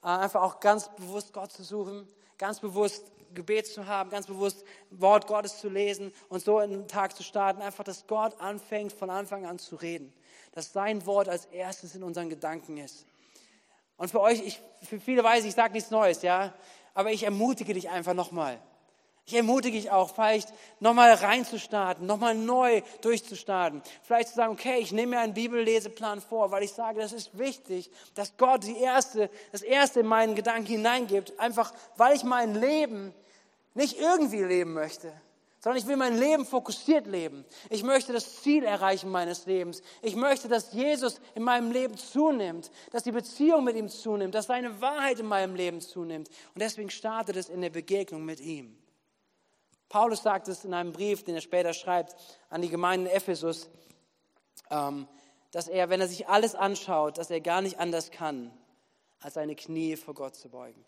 äh, 0.02 0.06
einfach 0.06 0.42
auch 0.42 0.60
ganz 0.60 0.94
bewusst 0.96 1.32
Gott 1.32 1.50
zu 1.50 1.64
suchen, 1.64 2.06
ganz 2.36 2.60
bewusst 2.60 3.10
Gebet 3.32 3.66
zu 3.68 3.86
haben, 3.86 4.10
ganz 4.10 4.26
bewusst 4.26 4.62
Wort 4.90 5.26
Gottes 5.26 5.60
zu 5.60 5.70
lesen 5.70 6.12
und 6.28 6.44
so 6.44 6.60
in 6.60 6.70
den 6.70 6.88
Tag 6.88 7.16
zu 7.16 7.22
starten. 7.22 7.62
Einfach, 7.62 7.84
dass 7.84 8.06
Gott 8.06 8.38
anfängt, 8.38 8.92
von 8.92 9.08
Anfang 9.08 9.46
an 9.46 9.58
zu 9.58 9.76
reden. 9.76 10.12
Dass 10.52 10.74
sein 10.74 11.06
Wort 11.06 11.30
als 11.30 11.46
erstes 11.46 11.94
in 11.94 12.02
unseren 12.02 12.28
Gedanken 12.28 12.76
ist. 12.76 13.06
Und 13.96 14.10
für 14.10 14.20
euch, 14.20 14.40
ich, 14.40 14.60
für 14.82 15.00
viele 15.00 15.24
weiß 15.24 15.40
ich, 15.40 15.48
ich 15.48 15.54
sage 15.54 15.72
nichts 15.72 15.90
Neues, 15.90 16.20
ja. 16.20 16.52
Aber 16.98 17.12
ich 17.12 17.22
ermutige 17.22 17.74
dich 17.74 17.90
einfach 17.90 18.12
nochmal. 18.12 18.58
Ich 19.24 19.32
ermutige 19.32 19.76
dich 19.76 19.92
auch, 19.92 20.12
vielleicht 20.12 20.52
nochmal 20.80 21.12
reinzustarten, 21.12 22.04
nochmal 22.04 22.34
neu 22.34 22.82
durchzustarten. 23.02 23.82
Vielleicht 24.02 24.30
zu 24.30 24.34
sagen, 24.34 24.54
okay, 24.54 24.78
ich 24.80 24.90
nehme 24.90 25.10
mir 25.14 25.20
einen 25.20 25.32
Bibelleseplan 25.32 26.20
vor, 26.20 26.50
weil 26.50 26.64
ich 26.64 26.72
sage, 26.72 26.98
das 26.98 27.12
ist 27.12 27.38
wichtig, 27.38 27.88
dass 28.16 28.36
Gott 28.36 28.64
die 28.64 28.78
erste, 28.78 29.30
das 29.52 29.62
Erste 29.62 30.00
in 30.00 30.06
meinen 30.06 30.34
Gedanken 30.34 30.66
hineingibt. 30.66 31.38
Einfach, 31.38 31.72
weil 31.96 32.16
ich 32.16 32.24
mein 32.24 32.56
Leben 32.56 33.14
nicht 33.74 34.00
irgendwie 34.00 34.42
leben 34.42 34.72
möchte, 34.72 35.12
sondern 35.60 35.82
ich 35.82 35.88
will 35.88 35.96
mein 35.96 36.16
Leben 36.16 36.46
fokussiert 36.46 37.06
leben. 37.06 37.44
Ich 37.68 37.82
möchte 37.82 38.12
das 38.12 38.42
Ziel 38.42 38.64
erreichen 38.64 39.10
meines 39.10 39.46
Lebens. 39.46 39.82
Ich 40.02 40.14
möchte, 40.14 40.48
dass 40.48 40.72
Jesus 40.72 41.20
in 41.34 41.42
meinem 41.42 41.72
Leben 41.72 41.96
zunimmt, 41.96 42.70
dass 42.92 43.02
die 43.02 43.12
Beziehung 43.12 43.64
mit 43.64 43.76
ihm 43.76 43.88
zunimmt, 43.88 44.34
dass 44.34 44.46
seine 44.46 44.80
Wahrheit 44.80 45.18
in 45.18 45.26
meinem 45.26 45.56
Leben 45.56 45.80
zunimmt. 45.80 46.28
Und 46.54 46.62
deswegen 46.62 46.90
startet 46.90 47.36
es 47.36 47.48
in 47.48 47.60
der 47.60 47.70
Begegnung 47.70 48.24
mit 48.24 48.40
ihm. 48.40 48.78
Paulus 49.88 50.22
sagt 50.22 50.48
es 50.48 50.64
in 50.64 50.74
einem 50.74 50.92
Brief, 50.92 51.24
den 51.24 51.34
er 51.34 51.40
später 51.40 51.72
schreibt 51.72 52.14
an 52.50 52.62
die 52.62 52.68
Gemeinde 52.68 53.10
in 53.10 53.16
Ephesus, 53.16 53.68
ähm, 54.70 55.08
dass 55.50 55.66
er, 55.66 55.88
wenn 55.88 56.00
er 56.00 56.08
sich 56.08 56.28
alles 56.28 56.54
anschaut, 56.54 57.18
dass 57.18 57.30
er 57.30 57.40
gar 57.40 57.62
nicht 57.62 57.80
anders 57.80 58.10
kann, 58.10 58.52
als 59.20 59.34
seine 59.34 59.56
Knie 59.56 59.96
vor 59.96 60.14
Gott 60.14 60.36
zu 60.36 60.50
beugen. 60.50 60.84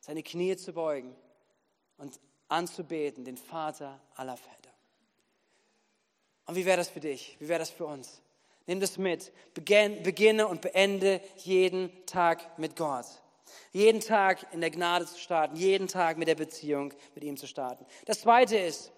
Seine 0.00 0.22
Knie 0.22 0.56
zu 0.56 0.74
beugen 0.74 1.16
und 1.96 2.20
anzubeten, 2.54 3.24
den 3.24 3.36
Vater 3.36 4.00
aller 4.14 4.36
Väter. 4.36 4.54
Und 6.46 6.56
wie 6.56 6.64
wäre 6.64 6.76
das 6.76 6.88
für 6.88 7.00
dich? 7.00 7.36
Wie 7.40 7.48
wäre 7.48 7.58
das 7.58 7.70
für 7.70 7.86
uns? 7.86 8.20
Nimm 8.66 8.80
das 8.80 8.96
mit. 8.96 9.32
Beginne 9.54 10.46
und 10.48 10.60
beende 10.62 11.20
jeden 11.38 11.90
Tag 12.06 12.58
mit 12.58 12.76
Gott. 12.76 13.06
Jeden 13.72 14.00
Tag 14.00 14.46
in 14.52 14.60
der 14.60 14.70
Gnade 14.70 15.06
zu 15.06 15.18
starten, 15.18 15.56
jeden 15.56 15.88
Tag 15.88 16.16
mit 16.16 16.28
der 16.28 16.34
Beziehung 16.34 16.92
mit 17.14 17.24
ihm 17.24 17.36
zu 17.36 17.46
starten. 17.46 17.84
Das 18.06 18.20
zweite 18.20 18.56
ist, 18.56 18.92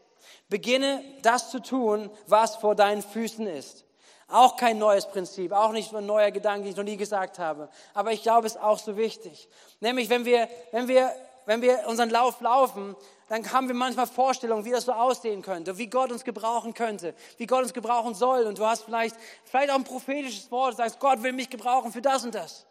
beginne 0.49 1.03
das 1.23 1.51
zu 1.51 1.61
tun, 1.61 2.11
was 2.27 2.57
vor 2.57 2.75
deinen 2.75 3.03
Füßen 3.03 3.47
ist. 3.47 3.85
Auch 4.29 4.57
kein 4.57 4.79
neues 4.79 5.07
Prinzip, 5.07 5.53
auch 5.53 5.71
nicht 5.71 5.95
ein 5.95 6.07
neuer 6.07 6.31
Gedanke, 6.31 6.63
den 6.63 6.71
ich 6.71 6.77
noch 6.77 6.85
nie 6.85 6.97
gesagt 6.97 7.39
habe. 7.39 7.69
Aber 7.95 8.13
ich 8.13 8.23
glaube, 8.23 8.47
es 8.47 8.57
ist 8.57 8.61
auch 8.61 8.79
so 8.79 8.97
wichtig. 8.97 9.49
Nämlich, 9.81 10.09
wenn 10.11 10.25
wir, 10.25 10.49
wenn 10.73 10.89
wir, 10.89 11.13
wenn 11.45 11.63
wir 11.63 11.87
unseren 11.87 12.11
Lauf 12.11 12.41
laufen, 12.41 12.97
dann 13.29 13.51
haben 13.53 13.67
wir 13.67 13.75
manchmal 13.75 14.07
Vorstellungen, 14.07 14.65
wie 14.65 14.71
das 14.71 14.85
so 14.85 14.93
aussehen 14.93 15.43
könnte, 15.43 15.77
wie 15.79 15.89
Gott 15.89 16.13
uns 16.13 16.23
gebrauchen 16.23 16.75
könnte, 16.75 17.15
wie 17.39 17.47
Gott 17.47 17.63
uns 17.63 17.73
gebrauchen 17.73 18.15
soll. 18.15 18.45
Und 18.45 18.59
du 18.59 18.65
hast 18.65 18.85
vielleicht, 18.85 19.17
vielleicht 19.45 19.71
auch 19.71 19.77
ein 19.77 19.85
prophetisches 19.85 20.51
Wort, 20.51 20.77
sagst, 20.77 21.01
Gott 21.01 21.23
will 21.23 21.33
mich 21.33 21.51
gebrauchen 21.51 21.93
für 21.93 22.03
das 22.03 22.25
und 22.25 22.35
das. 22.35 22.67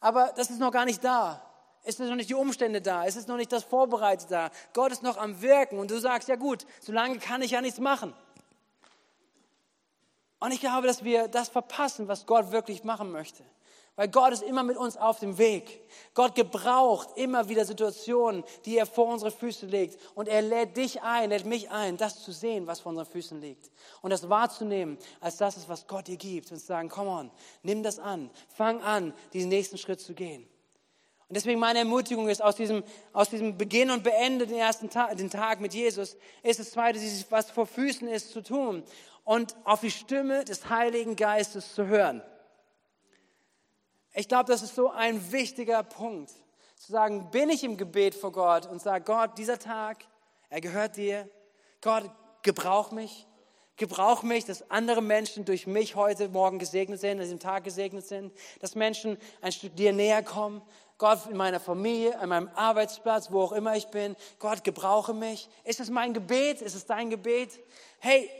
Aber 0.00 0.32
das 0.36 0.50
ist 0.50 0.58
noch 0.58 0.72
gar 0.72 0.86
nicht 0.86 1.04
da. 1.04 1.42
Es 1.82 1.98
sind 1.98 2.08
noch 2.08 2.16
nicht 2.16 2.30
die 2.30 2.34
Umstände 2.34 2.80
da. 2.80 3.04
Es 3.04 3.14
ist 3.14 3.28
noch 3.28 3.36
nicht 3.36 3.52
das 3.52 3.64
Vorbereitet 3.64 4.30
da. 4.30 4.50
Gott 4.72 4.90
ist 4.90 5.02
noch 5.02 5.18
am 5.18 5.42
Wirken. 5.42 5.78
Und 5.78 5.90
du 5.90 6.00
sagst, 6.00 6.28
ja 6.28 6.36
gut, 6.36 6.66
solange 6.80 7.18
kann 7.18 7.42
ich 7.42 7.50
ja 7.50 7.60
nichts 7.60 7.78
machen. 7.78 8.14
Und 10.40 10.52
ich 10.52 10.60
glaube, 10.60 10.86
dass 10.86 11.04
wir 11.04 11.28
das 11.28 11.50
verpassen, 11.50 12.08
was 12.08 12.24
Gott 12.24 12.52
wirklich 12.52 12.84
machen 12.84 13.12
möchte. 13.12 13.42
Weil 13.96 14.08
Gott 14.08 14.32
ist 14.32 14.42
immer 14.42 14.64
mit 14.64 14.76
uns 14.76 14.96
auf 14.96 15.20
dem 15.20 15.38
Weg. 15.38 15.88
Gott 16.14 16.34
gebraucht 16.34 17.10
immer 17.14 17.48
wieder 17.48 17.64
Situationen, 17.64 18.42
die 18.64 18.76
er 18.76 18.86
vor 18.86 19.06
unsere 19.06 19.30
Füße 19.30 19.66
legt. 19.66 20.00
Und 20.16 20.28
er 20.28 20.42
lädt 20.42 20.76
dich 20.76 21.02
ein, 21.02 21.30
lädt 21.30 21.44
mich 21.44 21.70
ein, 21.70 21.96
das 21.96 22.24
zu 22.24 22.32
sehen, 22.32 22.66
was 22.66 22.80
vor 22.80 22.90
unseren 22.90 23.06
Füßen 23.06 23.40
liegt. 23.40 23.70
Und 24.02 24.10
das 24.10 24.28
wahrzunehmen, 24.28 24.98
als 25.20 25.36
das 25.36 25.56
ist, 25.56 25.68
was 25.68 25.86
Gott 25.86 26.08
dir 26.08 26.16
gibt. 26.16 26.50
Und 26.50 26.58
zu 26.58 26.66
sagen, 26.66 26.88
come 26.88 27.08
on, 27.08 27.30
nimm 27.62 27.84
das 27.84 28.00
an. 28.00 28.30
Fang 28.48 28.82
an, 28.82 29.14
diesen 29.32 29.48
nächsten 29.48 29.78
Schritt 29.78 30.00
zu 30.00 30.12
gehen. 30.12 30.42
Und 31.28 31.36
deswegen 31.36 31.60
meine 31.60 31.78
Ermutigung 31.78 32.28
ist, 32.28 32.42
aus 32.42 32.56
diesem, 32.56 32.82
aus 33.12 33.30
diesem 33.30 33.56
Beginn 33.56 33.92
und 33.92 34.02
Beende 34.02 34.48
den 34.48 34.58
ersten 34.58 34.90
Tag, 34.90 35.16
den 35.16 35.30
Tag 35.30 35.60
mit 35.60 35.72
Jesus, 35.72 36.16
ist 36.42 36.58
das 36.58 36.72
zweite, 36.72 36.98
was 37.30 37.50
vor 37.52 37.66
Füßen 37.66 38.08
ist, 38.08 38.32
zu 38.32 38.42
tun. 38.42 38.82
Und 39.22 39.54
auf 39.62 39.80
die 39.80 39.92
Stimme 39.92 40.44
des 40.44 40.68
Heiligen 40.68 41.14
Geistes 41.14 41.74
zu 41.74 41.86
hören. 41.86 42.22
Ich 44.16 44.28
glaube, 44.28 44.44
das 44.44 44.62
ist 44.62 44.76
so 44.76 44.90
ein 44.90 45.32
wichtiger 45.32 45.82
Punkt. 45.82 46.30
Zu 46.76 46.92
sagen, 46.92 47.30
bin 47.32 47.50
ich 47.50 47.64
im 47.64 47.76
Gebet 47.76 48.14
vor 48.14 48.30
Gott 48.30 48.66
und 48.66 48.80
sage, 48.80 49.04
Gott, 49.04 49.36
dieser 49.38 49.58
Tag, 49.58 50.04
er 50.50 50.60
gehört 50.60 50.96
dir. 50.96 51.28
Gott, 51.80 52.08
gebrauch 52.42 52.92
mich. 52.92 53.26
Gebrauch 53.76 54.22
mich, 54.22 54.44
dass 54.44 54.70
andere 54.70 55.02
Menschen 55.02 55.44
durch 55.44 55.66
mich 55.66 55.96
heute 55.96 56.28
Morgen 56.28 56.60
gesegnet 56.60 57.00
sind, 57.00 57.18
dass 57.18 57.26
sie 57.26 57.32
im 57.32 57.40
Tag 57.40 57.64
gesegnet 57.64 58.06
sind, 58.06 58.32
dass 58.60 58.76
Menschen 58.76 59.18
ein 59.40 59.50
Stück 59.50 59.74
dir 59.74 59.92
näher 59.92 60.22
kommen. 60.22 60.62
Gott, 60.96 61.26
in 61.28 61.36
meiner 61.36 61.58
Familie, 61.58 62.16
an 62.20 62.28
meinem 62.28 62.48
Arbeitsplatz, 62.54 63.32
wo 63.32 63.42
auch 63.42 63.52
immer 63.52 63.74
ich 63.74 63.88
bin. 63.88 64.14
Gott, 64.38 64.62
gebrauche 64.62 65.12
mich. 65.12 65.48
Ist 65.64 65.80
es 65.80 65.90
mein 65.90 66.14
Gebet? 66.14 66.62
Ist 66.62 66.76
es 66.76 66.86
dein 66.86 67.10
Gebet? 67.10 67.58
Hey, 67.98 68.30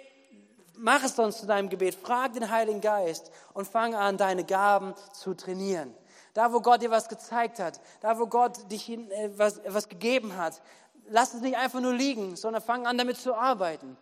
mach 0.77 1.03
es 1.05 1.17
sonst 1.17 1.39
zu 1.39 1.47
deinem 1.47 1.69
Gebet. 1.69 1.95
Frag 1.95 2.33
den 2.35 2.51
Heiligen 2.51 2.81
Geist 2.81 3.31
und 3.53 3.67
fang 3.67 3.95
an, 3.95 4.17
deine 4.17 4.45
Gaben 4.45 4.95
zu 5.13 5.35
trainieren. 5.35 5.95
Da, 6.33 6.53
wo 6.53 6.61
Gott 6.61 6.83
dir 6.83 6.91
was 6.91 7.09
gezeigt 7.09 7.61
hat, 7.61 7.81
da, 8.01 8.19
wo 8.19 8.27
Gott 8.27 8.71
dich 8.71 8.89
äh, 8.91 9.31
was, 9.37 9.61
was 9.67 9.89
gegeben 9.89 10.37
hat, 10.37 10.61
lass 11.09 11.35
es 11.35 11.41
nicht 11.41 11.57
einfach 11.57 11.81
nur 11.81 11.93
liegen, 11.93 12.37
sondern 12.37 12.63
fang 12.63 12.87
an, 12.87 12.99
damit 12.99 13.19
zu 13.19 13.35
arbeiten. 13.35 13.97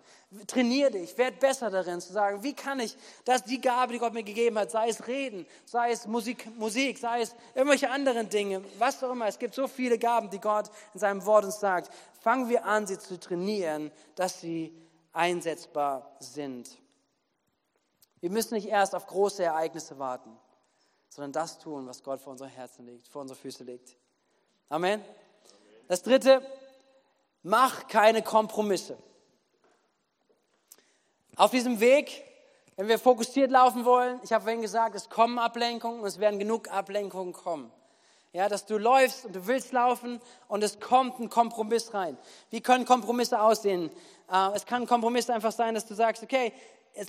Trainier 0.47 0.91
dich, 0.91 1.17
werd 1.19 1.41
besser 1.41 1.69
darin, 1.69 2.01
zu 2.01 2.13
sagen, 2.13 2.43
wie 2.43 2.55
kann 2.55 2.81
ich 2.81 2.97
das, 3.27 3.45
die 3.45 3.61
Gabe, 3.61 3.93
die 3.93 3.99
Gott 3.99 4.15
mir 4.15 4.23
gegeben 4.23 4.59
hat, 4.59 4.71
sei 4.71 4.89
es 4.89 5.07
Reden, 5.07 5.47
sei 5.67 5.91
es 5.91 6.07
Musik, 6.07 6.49
Musik, 6.57 6.97
sei 6.97 7.21
es 7.21 7.35
irgendwelche 7.55 7.91
anderen 7.91 8.31
Dinge, 8.31 8.63
was 8.79 9.05
auch 9.05 9.13
immer. 9.13 9.27
Es 9.27 9.39
gibt 9.39 9.55
so 9.55 9.69
viele 9.69 9.99
Gaben, 9.99 10.31
die 10.31 10.41
Gott 10.41 10.71
in 10.95 11.01
seinem 11.01 11.25
Wort 11.27 11.45
uns 11.45 11.61
sagt. 11.61 11.93
Fangen 12.21 12.49
wir 12.49 12.65
an, 12.65 12.87
sie 12.87 12.99
zu 12.99 13.21
trainieren, 13.21 13.91
dass 14.15 14.41
sie 14.41 14.73
einsetzbar 15.13 16.17
sind. 16.21 16.79
Wir 18.21 18.31
müssen 18.31 18.55
nicht 18.55 18.69
erst 18.69 18.95
auf 18.95 19.07
große 19.07 19.43
Ereignisse 19.43 19.99
warten, 19.99 20.37
sondern 21.09 21.33
das 21.33 21.59
tun, 21.59 21.87
was 21.87 22.03
Gott 22.03 22.21
vor 22.21 22.33
unsere 22.33 22.49
Herzen 22.49 22.87
legt, 22.87 23.09
vor 23.09 23.23
unsere 23.23 23.39
Füße 23.39 23.65
legt. 23.65 23.97
Amen. 24.69 25.05
Das 25.89 26.03
dritte, 26.03 26.43
Mach 27.43 27.89
keine 27.89 28.23
Kompromisse. 28.23 28.97
Auf 31.35 31.51
diesem 31.51 31.81
Weg, 31.81 32.25
wenn 32.77 32.87
wir 32.87 32.99
fokussiert 32.99 33.51
laufen 33.51 33.85
wollen, 33.85 34.21
ich 34.23 34.33
habe 34.33 34.45
vorhin 34.45 34.63
gesagt, 34.63 34.95
es 34.95 35.09
kommen 35.09 35.39
Ablenkungen 35.39 36.01
und 36.01 36.07
es 36.07 36.21
werden 36.21 36.39
genug 36.39 36.71
Ablenkungen 36.71 37.33
kommen. 37.33 37.73
Ja, 38.33 38.49
dass 38.49 38.65
du 38.65 38.79
läufst 38.79 39.27
und 39.27 39.37
du 39.37 39.47
willst 39.47 39.73
laufen 39.73 40.21
und 40.49 40.65
es 40.65 40.81
kommt 40.81 41.21
ein 41.21 41.29
Kompromiss 41.29 41.93
rein. 41.93 42.17
Wie 42.51 42.63
können 42.63 42.87
Kompromisse 42.87 43.41
aussehen? 43.41 43.91
Äh, 44.31 44.51
es 44.55 44.65
kann 44.65 44.83
ein 44.83 44.89
Kompromiss 44.89 45.29
einfach 45.29 45.53
sein, 45.53 45.75
dass 45.75 45.87
du 45.87 45.95
sagst, 45.95 46.23
okay, 46.23 46.53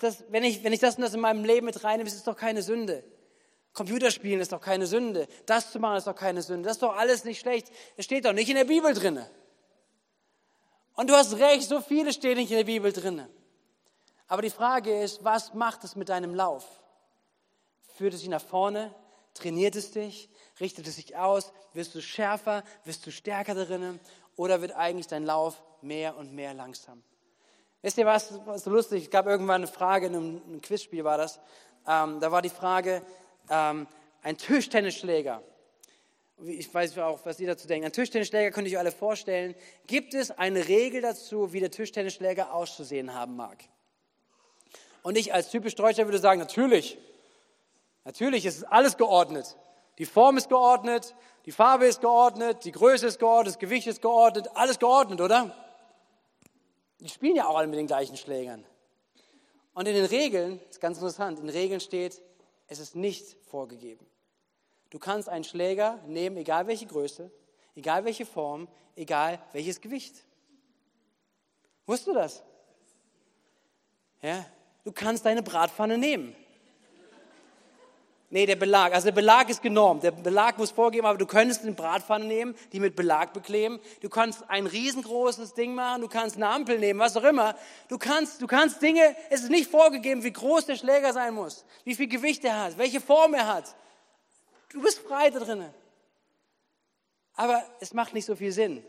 das, 0.02 0.24
wenn, 0.30 0.44
ich, 0.44 0.64
wenn 0.64 0.74
ich 0.74 0.80
das 0.80 0.96
und 0.96 1.02
das 1.02 1.14
in 1.14 1.22
meinem 1.22 1.46
Leben 1.46 1.66
mit 1.66 1.82
reinnehme, 1.84 2.08
ist 2.08 2.16
es 2.16 2.24
doch 2.24 2.36
keine 2.36 2.62
Sünde. 2.62 3.04
Computerspielen 3.74 4.40
ist 4.40 4.52
doch 4.52 4.62
keine 4.62 4.86
Sünde. 4.86 5.28
Das 5.46 5.72
zu 5.72 5.80
machen 5.80 5.98
ist 5.98 6.08
doch 6.08 6.16
keine 6.16 6.42
Sünde. 6.42 6.68
Das 6.68 6.78
ist 6.78 6.84
doch 6.84 6.96
alles 6.96 7.24
nicht 7.24 7.40
schlecht. 7.40 7.72
Es 7.98 8.06
steht 8.06 8.26
doch 8.26 8.34
nicht 8.34 8.50
in 8.50 8.56
der 8.56 8.66
Bibel 8.66 8.94
drinne. 8.94 9.30
Und 10.96 11.10
du 11.10 11.16
hast 11.16 11.38
recht, 11.38 11.68
so 11.68 11.82
viele 11.82 12.14
stehen 12.14 12.38
nicht 12.38 12.52
in 12.52 12.58
der 12.58 12.66
Bibel 12.66 12.92
drin. 12.92 13.26
Aber 14.28 14.42
die 14.42 14.52
Frage 14.52 15.02
ist, 15.02 15.24
was 15.24 15.54
macht 15.54 15.84
es 15.84 15.96
mit 15.96 16.10
deinem 16.10 16.36
Lauf? 16.36 16.66
Führt 17.96 18.14
es 18.14 18.20
dich 18.20 18.30
nach 18.30 18.44
vorne? 18.44 18.94
Trainiert 19.34 19.76
es 19.76 19.92
dich? 19.92 20.30
Richtet 20.60 20.88
es 20.88 20.96
sich 20.96 21.16
aus? 21.16 21.52
Wirst 21.74 21.96
du 21.96 22.02
schärfer? 22.02 22.64
Wirst 22.86 23.06
du 23.06 23.12
stärker 23.12 23.56
darin? 23.56 24.00
Oder 24.36 24.62
wird 24.62 24.74
eigentlich 24.74 25.08
dein 25.08 25.26
Lauf 25.26 25.62
mehr 25.82 26.18
und 26.18 26.34
mehr 26.34 26.54
langsam? 26.54 27.04
Wisst 27.82 27.98
ihr 27.98 28.06
was, 28.06 28.40
was 28.46 28.64
so 28.64 28.70
lustig? 28.70 29.04
Es 29.04 29.10
gab 29.10 29.26
irgendwann 29.26 29.64
eine 29.64 29.68
Frage, 29.68 30.08
in 30.08 30.16
einem, 30.16 30.42
einem 30.46 30.62
Quizspiel 30.62 31.04
war 31.04 31.18
das. 31.18 31.40
Ähm, 31.88 32.20
da 32.20 32.32
war 32.32 32.42
die 32.42 32.50
Frage, 32.50 33.02
ähm, 33.50 33.88
ein 34.22 34.38
Tischtennisschläger 34.38 35.44
ich 36.46 36.74
weiß 36.74 36.98
auch, 37.00 37.20
was 37.26 37.40
ihr 37.40 37.48
dazu 37.48 37.68
denkt. 37.68 37.86
Ein 37.86 37.92
Tischtennisschläger 37.92 38.52
könnt 38.52 38.68
ihr 38.68 38.74
euch 38.74 38.80
alle 38.80 38.92
vorstellen. 38.92 39.56
Gibt 39.88 40.14
es 40.14 40.32
eine 40.32 40.68
Regel 40.68 41.02
dazu, 41.02 41.54
wie 41.54 41.60
der 41.60 41.72
Tischtennisschläger 41.72 42.54
auszusehen 42.54 43.14
haben 43.14 43.36
mag? 43.36 43.64
Und 45.04 45.18
ich 45.18 45.34
als 45.34 45.50
typisch 45.50 45.76
Deutscher 45.76 46.06
würde 46.06 46.20
sagen, 46.20 46.40
natürlich. 46.40 46.98
Natürlich 48.06 48.46
ist 48.46 48.64
alles 48.66 48.98
geordnet. 48.98 49.58
Die 49.98 50.06
Form 50.06 50.38
ist 50.38 50.50
geordnet, 50.50 51.16
die 51.46 51.52
Farbe 51.52 51.86
ist 51.86 52.02
geordnet, 52.02 52.66
die 52.66 52.72
Größe 52.72 53.08
ist 53.08 53.20
geordnet, 53.20 53.56
das 53.56 53.60
Gewicht 53.60 53.88
ist 53.88 54.02
geordnet, 54.02 54.50
alles 54.56 54.80
geordnet, 54.80 55.22
oder? 55.22 55.56
Die 57.00 57.10
spielen 57.10 57.36
ja 57.36 57.48
auch 57.48 57.58
alle 57.58 57.68
mit 57.68 57.78
den 57.78 57.88
gleichen 57.88 58.18
Schlägern. 58.18 58.66
Und 59.74 59.88
in 59.88 59.94
den 59.94 60.06
Regeln, 60.06 60.60
ist 60.70 60.80
ganz 60.80 60.98
interessant, 60.98 61.40
in 61.40 61.48
den 61.48 61.56
Regeln 61.56 61.80
steht, 61.80 62.22
es 62.68 62.80
ist 62.80 62.96
nicht 62.96 63.38
vorgegeben. 63.50 64.06
Du 64.90 65.00
kannst 65.00 65.28
einen 65.28 65.44
Schläger 65.44 66.00
nehmen, 66.08 66.38
egal 66.38 66.68
welche 66.68 66.86
Größe, 66.86 67.32
egal 67.76 68.06
welche 68.06 68.26
Form, 68.26 68.68
egal 68.96 69.40
welches 69.52 69.82
Gewicht. 69.82 70.16
Wusstest 71.86 72.08
du 72.08 72.14
das? 72.14 72.44
Ja, 74.22 74.46
du 74.84 74.92
kannst 74.92 75.26
deine 75.26 75.44
Bratpfanne 75.44 75.98
nehmen. 75.98 76.36
Nee, 78.34 78.48
der 78.48 78.56
Belag. 78.56 78.96
Also 78.96 79.06
der 79.06 79.12
Belag 79.12 79.48
ist 79.52 79.62
genormt. 79.62 80.02
Der 80.02 80.10
Belag 80.10 80.58
muss 80.58 80.72
vorgeben, 80.72 81.06
aber 81.06 81.20
du 81.20 81.28
könntest 81.28 81.62
eine 81.62 81.74
Bratpfanne 81.74 82.26
nehmen, 82.26 82.56
die 82.72 82.80
mit 82.80 82.96
Belag 82.96 83.32
bekleben. 83.32 83.80
Du 84.02 84.10
kannst 84.10 84.50
ein 84.50 84.66
riesengroßes 84.66 85.54
Ding 85.54 85.76
machen, 85.76 86.02
du 86.02 86.08
kannst 86.08 86.38
eine 86.38 86.48
Ampel 86.48 86.80
nehmen, 86.80 87.00
was 87.00 87.16
auch 87.16 87.26
immer. 87.26 87.56
Du 87.90 88.00
kannst, 88.00 88.42
du 88.42 88.48
kannst 88.48 88.82
Dinge, 88.82 89.16
es 89.30 89.44
ist 89.44 89.52
nicht 89.52 89.70
vorgegeben, 89.70 90.24
wie 90.24 90.34
groß 90.34 90.66
der 90.66 90.78
Schläger 90.78 91.14
sein 91.14 91.36
muss, 91.36 91.64
wie 91.84 91.94
viel 91.94 92.08
Gewicht 92.08 92.44
er 92.44 92.60
hat, 92.60 92.80
welche 92.80 93.00
Form 93.00 93.36
er 93.36 93.46
hat. 93.46 93.76
Du 94.70 94.82
bist 94.82 94.98
frei 94.98 95.30
da 95.30 95.38
drinnen. 95.38 95.72
Aber 97.36 97.64
es 97.82 97.94
macht 97.94 98.16
nicht 98.16 98.26
so 98.26 98.36
viel 98.36 98.52
Sinn. 98.52 98.84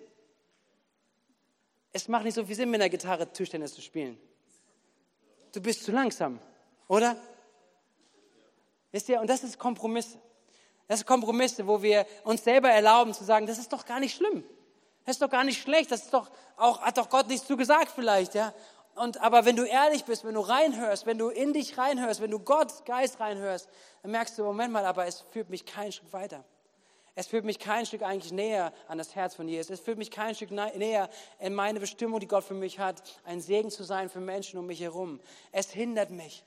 Es 1.93 2.09
macht 2.09 2.25
nicht 2.25 2.35
so 2.35 2.47
viel 2.47 2.57
Sinn, 2.57 2.71
mit 2.71 2.81
einer 2.81 2.89
Gitarre 2.89 3.31
Tischtennis 3.31 3.75
zu 3.75 3.83
spielen. 3.83 4.19
Du 5.53 5.61
bist 5.61 5.85
zu 5.85 5.93
langsam, 5.93 6.39
oder? 6.89 7.15
Wisst 8.95 9.09
ihr, 9.09 9.21
und 9.21 9.29
das 9.29 9.43
ist 9.43 9.59
Kompromisse. 9.59 10.21
Das 10.87 11.01
ist 11.01 11.07
Kompromisse, 11.07 11.67
wo 11.67 11.83
wir 11.83 12.07
uns 12.23 12.45
selber 12.45 12.71
erlauben 12.71 13.13
zu 13.13 13.25
sagen, 13.25 13.45
das 13.45 13.59
ist 13.59 13.73
doch 13.73 13.85
gar 13.87 13.99
nicht 13.99 14.15
schlimm. 14.15 14.45
Das 15.05 15.17
ist 15.17 15.21
doch 15.21 15.31
gar 15.31 15.43
nicht 15.43 15.61
schlecht. 15.61 15.91
Das 15.91 16.05
ist 16.05 16.15
doch 16.15 16.31
auch, 16.57 16.81
hat 16.81 16.97
doch 16.97 17.09
Gott 17.09 17.27
nichts 17.27 17.45
zugesagt 17.45 17.91
vielleicht, 17.93 18.37
ja. 18.37 18.55
Und, 18.95 19.21
aber 19.21 19.45
wenn 19.47 19.57
du 19.57 19.65
ehrlich 19.65 20.05
bist, 20.05 20.25
wenn 20.25 20.35
du 20.35 20.43
reinhörst, 20.43 21.07
wenn 21.07 21.19
du 21.19 21.31
in 21.31 21.53
dich 21.53 21.77
reinhörst, 21.77 22.21
wenn 22.21 22.31
du 22.31 22.39
Gott 22.39 22.87
Geist 22.87 23.19
reinhörst, 23.19 23.69
dann 24.03 24.13
merkst 24.13 24.39
du, 24.39 24.45
Moment 24.45 24.73
mal, 24.73 24.87
aber 24.87 25.07
es 25.07 25.23
führt 25.33 25.51
mich 25.51 25.67
kein 25.67 25.91
Stück 25.91 26.13
weiter. 26.13 26.45
Es 27.17 27.27
führt 27.27 27.45
mich 27.45 27.59
kein 27.59 27.87
Stück 27.87 28.03
eigentlich 28.03 28.33
näher 28.33 28.73
an 28.87 28.99
das 28.99 29.17
Herz 29.17 29.35
von 29.35 29.49
Jesus. 29.49 29.71
Es 29.71 29.81
führt 29.81 29.99
mich 29.99 30.13
kein 30.13 30.37
Stück 30.37 30.53
näher 30.53 31.11
in 31.41 31.53
meine 31.53 31.81
Bestimmung, 31.81 32.21
die 32.21 32.29
Gott 32.29 32.45
für 32.45 32.55
mich 32.55 32.79
hat, 32.79 33.03
ein 33.25 33.41
Segen 33.41 33.73
zu 33.73 33.83
sein 33.83 34.09
für 34.09 34.21
Menschen 34.21 34.61
um 34.61 34.67
mich 34.67 34.79
herum. 34.79 35.19
Es 35.51 35.73
hindert 35.73 36.11
mich. 36.11 36.45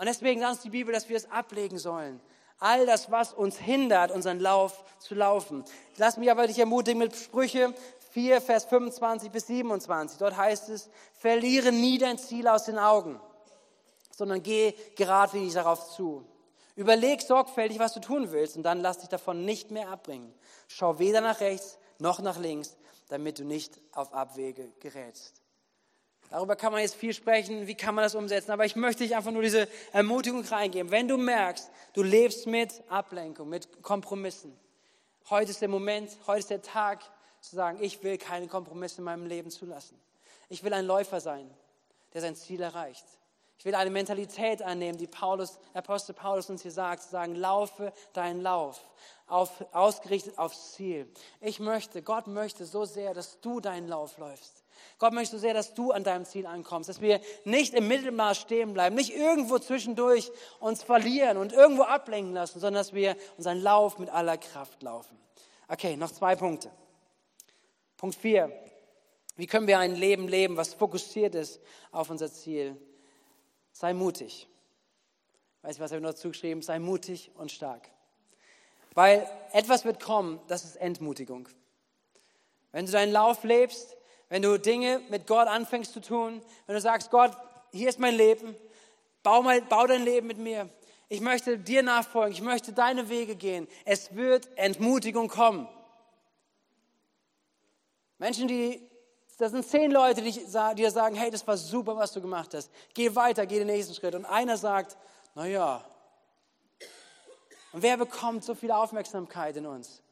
Und 0.00 0.06
deswegen 0.06 0.40
sagt 0.40 0.52
uns 0.52 0.62
die 0.62 0.70
Bibel, 0.70 0.94
dass 0.94 1.10
wir 1.10 1.16
es 1.18 1.30
ablegen 1.30 1.76
sollen. 1.76 2.22
All 2.58 2.86
das, 2.86 3.10
was 3.10 3.34
uns 3.34 3.58
hindert, 3.58 4.10
unseren 4.10 4.40
Lauf 4.40 4.82
zu 4.98 5.14
laufen. 5.14 5.62
Lass 5.98 6.16
mich 6.16 6.30
aber 6.30 6.46
dich 6.46 6.58
ermutigen 6.58 6.98
mit 6.98 7.14
Sprüche 7.14 7.74
4, 8.12 8.40
Vers 8.40 8.64
25 8.64 9.30
bis 9.30 9.48
27. 9.48 10.18
Dort 10.18 10.38
heißt 10.38 10.70
es, 10.70 10.88
verliere 11.18 11.70
nie 11.70 11.98
dein 11.98 12.16
Ziel 12.16 12.48
aus 12.48 12.64
den 12.64 12.78
Augen, 12.78 13.20
sondern 14.16 14.42
geh 14.42 14.72
geradlinig 14.96 15.52
darauf 15.52 15.90
zu. 15.90 16.24
Überleg 16.76 17.20
sorgfältig, 17.20 17.78
was 17.78 17.92
du 17.92 18.00
tun 18.00 18.32
willst 18.32 18.56
und 18.56 18.62
dann 18.62 18.80
lass 18.80 19.00
dich 19.00 19.10
davon 19.10 19.44
nicht 19.44 19.70
mehr 19.70 19.90
abbringen. 19.90 20.32
Schau 20.66 20.98
weder 20.98 21.20
nach 21.20 21.40
rechts 21.40 21.76
noch 21.98 22.20
nach 22.20 22.38
links, 22.38 22.74
damit 23.10 23.38
du 23.38 23.44
nicht 23.44 23.78
auf 23.92 24.14
Abwege 24.14 24.72
gerätst. 24.80 25.39
Darüber 26.28 26.54
kann 26.54 26.72
man 26.72 26.82
jetzt 26.82 26.94
viel 26.94 27.12
sprechen, 27.12 27.66
wie 27.66 27.74
kann 27.74 27.94
man 27.94 28.04
das 28.04 28.14
umsetzen, 28.14 28.52
aber 28.52 28.64
ich 28.64 28.76
möchte 28.76 29.02
dich 29.02 29.16
einfach 29.16 29.32
nur 29.32 29.42
diese 29.42 29.66
Ermutigung 29.92 30.44
reingeben. 30.44 30.92
Wenn 30.92 31.08
du 31.08 31.16
merkst, 31.16 31.70
du 31.94 32.02
lebst 32.02 32.46
mit 32.46 32.82
Ablenkung, 32.88 33.48
mit 33.48 33.82
Kompromissen, 33.82 34.56
heute 35.28 35.50
ist 35.50 35.60
der 35.60 35.68
Moment, 35.68 36.10
heute 36.26 36.38
ist 36.40 36.50
der 36.50 36.62
Tag, 36.62 37.00
zu 37.40 37.56
sagen, 37.56 37.78
ich 37.80 38.02
will 38.02 38.18
keine 38.18 38.48
Kompromisse 38.48 38.98
in 38.98 39.04
meinem 39.04 39.26
Leben 39.26 39.50
zulassen. 39.50 39.98
Ich 40.48 40.62
will 40.62 40.72
ein 40.72 40.84
Läufer 40.84 41.20
sein, 41.20 41.50
der 42.12 42.20
sein 42.20 42.36
Ziel 42.36 42.60
erreicht. 42.60 43.04
Ich 43.58 43.64
will 43.64 43.74
eine 43.74 43.90
Mentalität 43.90 44.62
annehmen, 44.62 44.96
die 44.96 45.06
Paulus, 45.06 45.58
Apostel 45.74 46.14
Paulus 46.14 46.48
uns 46.48 46.62
hier 46.62 46.70
sagt, 46.70 47.02
zu 47.02 47.10
sagen, 47.10 47.34
laufe 47.34 47.92
deinen 48.14 48.40
Lauf, 48.40 48.80
auf, 49.26 49.64
ausgerichtet 49.72 50.38
aufs 50.38 50.72
Ziel. 50.72 51.10
Ich 51.40 51.60
möchte, 51.60 52.02
Gott 52.02 52.26
möchte 52.26 52.64
so 52.64 52.84
sehr, 52.84 53.12
dass 53.12 53.40
du 53.40 53.60
deinen 53.60 53.86
Lauf 53.86 54.16
läufst. 54.16 54.59
Gott 54.98 55.12
möchte 55.12 55.36
so 55.36 55.40
sehr, 55.40 55.54
dass 55.54 55.74
du 55.74 55.92
an 55.92 56.04
deinem 56.04 56.24
Ziel 56.24 56.46
ankommst, 56.46 56.88
dass 56.88 57.00
wir 57.00 57.20
nicht 57.44 57.74
im 57.74 57.88
Mittelmaß 57.88 58.38
stehen 58.38 58.74
bleiben, 58.74 58.96
nicht 58.96 59.14
irgendwo 59.14 59.58
zwischendurch 59.58 60.30
uns 60.58 60.82
verlieren 60.82 61.36
und 61.36 61.52
irgendwo 61.52 61.82
ablenken 61.82 62.34
lassen, 62.34 62.60
sondern 62.60 62.80
dass 62.80 62.92
wir 62.92 63.16
unseren 63.36 63.60
Lauf 63.60 63.98
mit 63.98 64.10
aller 64.10 64.38
Kraft 64.38 64.82
laufen. 64.82 65.18
Okay, 65.68 65.96
noch 65.96 66.10
zwei 66.10 66.36
Punkte. 66.36 66.70
Punkt 67.96 68.16
4. 68.16 68.52
Wie 69.36 69.46
können 69.46 69.66
wir 69.66 69.78
ein 69.78 69.94
Leben 69.94 70.28
leben, 70.28 70.56
was 70.56 70.74
fokussiert 70.74 71.34
ist 71.34 71.60
auf 71.92 72.10
unser 72.10 72.30
Ziel? 72.30 72.76
Sei 73.72 73.94
mutig. 73.94 74.48
Weißt 75.62 75.78
du, 75.78 75.82
was 75.82 75.90
habe 75.92 76.00
ich 76.00 76.06
noch 76.06 76.14
zugeschrieben? 76.14 76.62
Sei 76.62 76.78
mutig 76.78 77.30
und 77.34 77.52
stark. 77.52 77.90
Weil 78.94 79.26
etwas 79.52 79.84
wird 79.84 80.00
kommen, 80.00 80.40
das 80.48 80.64
ist 80.64 80.76
Entmutigung. 80.76 81.48
Wenn 82.72 82.86
du 82.86 82.92
deinen 82.92 83.12
Lauf 83.12 83.44
lebst, 83.44 83.96
wenn 84.30 84.42
du 84.42 84.58
Dinge 84.58 85.02
mit 85.10 85.26
Gott 85.26 85.48
anfängst 85.48 85.92
zu 85.92 86.00
tun, 86.00 86.40
wenn 86.66 86.74
du 86.74 86.80
sagst, 86.80 87.10
Gott, 87.10 87.32
hier 87.72 87.88
ist 87.88 87.98
mein 87.98 88.14
Leben, 88.14 88.56
bau, 89.22 89.42
mal, 89.42 89.60
bau 89.60 89.86
dein 89.86 90.04
Leben 90.04 90.28
mit 90.28 90.38
mir. 90.38 90.70
Ich 91.08 91.20
möchte 91.20 91.58
dir 91.58 91.82
nachfolgen, 91.82 92.32
ich 92.32 92.40
möchte 92.40 92.72
deine 92.72 93.08
Wege 93.08 93.34
gehen. 93.34 93.66
Es 93.84 94.14
wird 94.14 94.48
Entmutigung 94.56 95.28
kommen. 95.28 95.68
Menschen, 98.18 98.46
die, 98.46 98.80
das 99.36 99.50
sind 99.50 99.66
zehn 99.66 99.90
Leute, 99.90 100.22
die, 100.22 100.30
dir 100.30 100.90
sagen, 100.92 101.16
hey, 101.16 101.30
das 101.32 101.44
war 101.46 101.56
super, 101.56 101.96
was 101.96 102.12
du 102.12 102.20
gemacht 102.20 102.54
hast. 102.54 102.70
Geh 102.94 103.12
weiter, 103.16 103.46
geh 103.46 103.58
den 103.58 103.66
nächsten 103.66 103.94
Schritt. 103.94 104.14
Und 104.14 104.26
einer 104.26 104.56
sagt, 104.56 104.96
naja. 105.34 105.84
Und 107.72 107.82
wer 107.82 107.96
bekommt 107.96 108.44
so 108.44 108.54
viel 108.54 108.70
Aufmerksamkeit 108.70 109.56
in 109.56 109.66
uns? 109.66 110.02